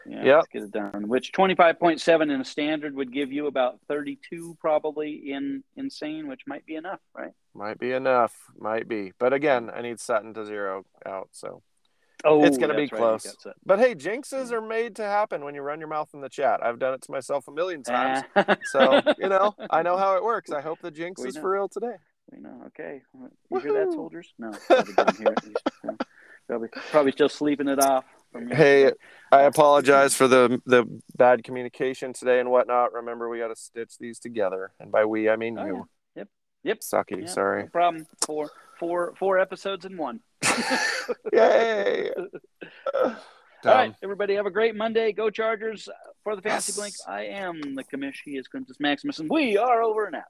[0.09, 0.35] Yeah, Yep.
[0.35, 1.07] let's get it done.
[1.07, 6.65] Which 25.7 in a standard would give you about 32 probably in insane, which might
[6.65, 7.31] be enough, right?
[7.53, 8.33] Might be enough.
[8.57, 9.11] Might be.
[9.19, 11.29] But again, I need Sutton to zero out.
[11.31, 11.61] So,
[12.25, 13.37] Oh, It's gonna be that's right, close.
[13.63, 16.63] but hey, jinxes are made to happen when you run your mouth in the chat.
[16.63, 18.23] I've done it to myself a million times.
[18.35, 18.57] Ah.
[18.63, 20.51] so you know, I know how it works.
[20.51, 21.41] I hope the jinx We is know.
[21.41, 21.95] for real today.
[22.31, 22.63] We know.
[22.67, 23.03] Okay.
[23.51, 24.33] You hear that, soldiers?
[24.39, 26.01] No, probably didn't hear it.
[26.47, 28.05] Probably, probably still sleeping it off.
[28.37, 28.91] From Hey.
[29.31, 30.85] I apologize for the the
[31.17, 32.93] bad communication today and whatnot.
[32.93, 35.75] Remember, we got to stitch these together, and by we, I mean Oh, you.
[36.15, 36.21] yeah.
[36.21, 36.27] Yep.
[36.63, 36.79] Yep.
[36.79, 37.21] Sucky.
[37.21, 37.63] Yeah, Sorry.
[37.63, 38.07] No problem.
[38.25, 40.21] Four, four, four episodes in one.
[41.33, 42.11] Yay.
[42.93, 43.15] All
[43.65, 45.11] right, everybody, have a great Monday.
[45.11, 45.89] Go Chargers
[46.23, 46.77] for the Fantasy Yes.
[46.77, 46.93] Blink.
[47.07, 48.17] I am the commish.
[48.23, 50.23] He is Quintus Maximus, and we are over and out.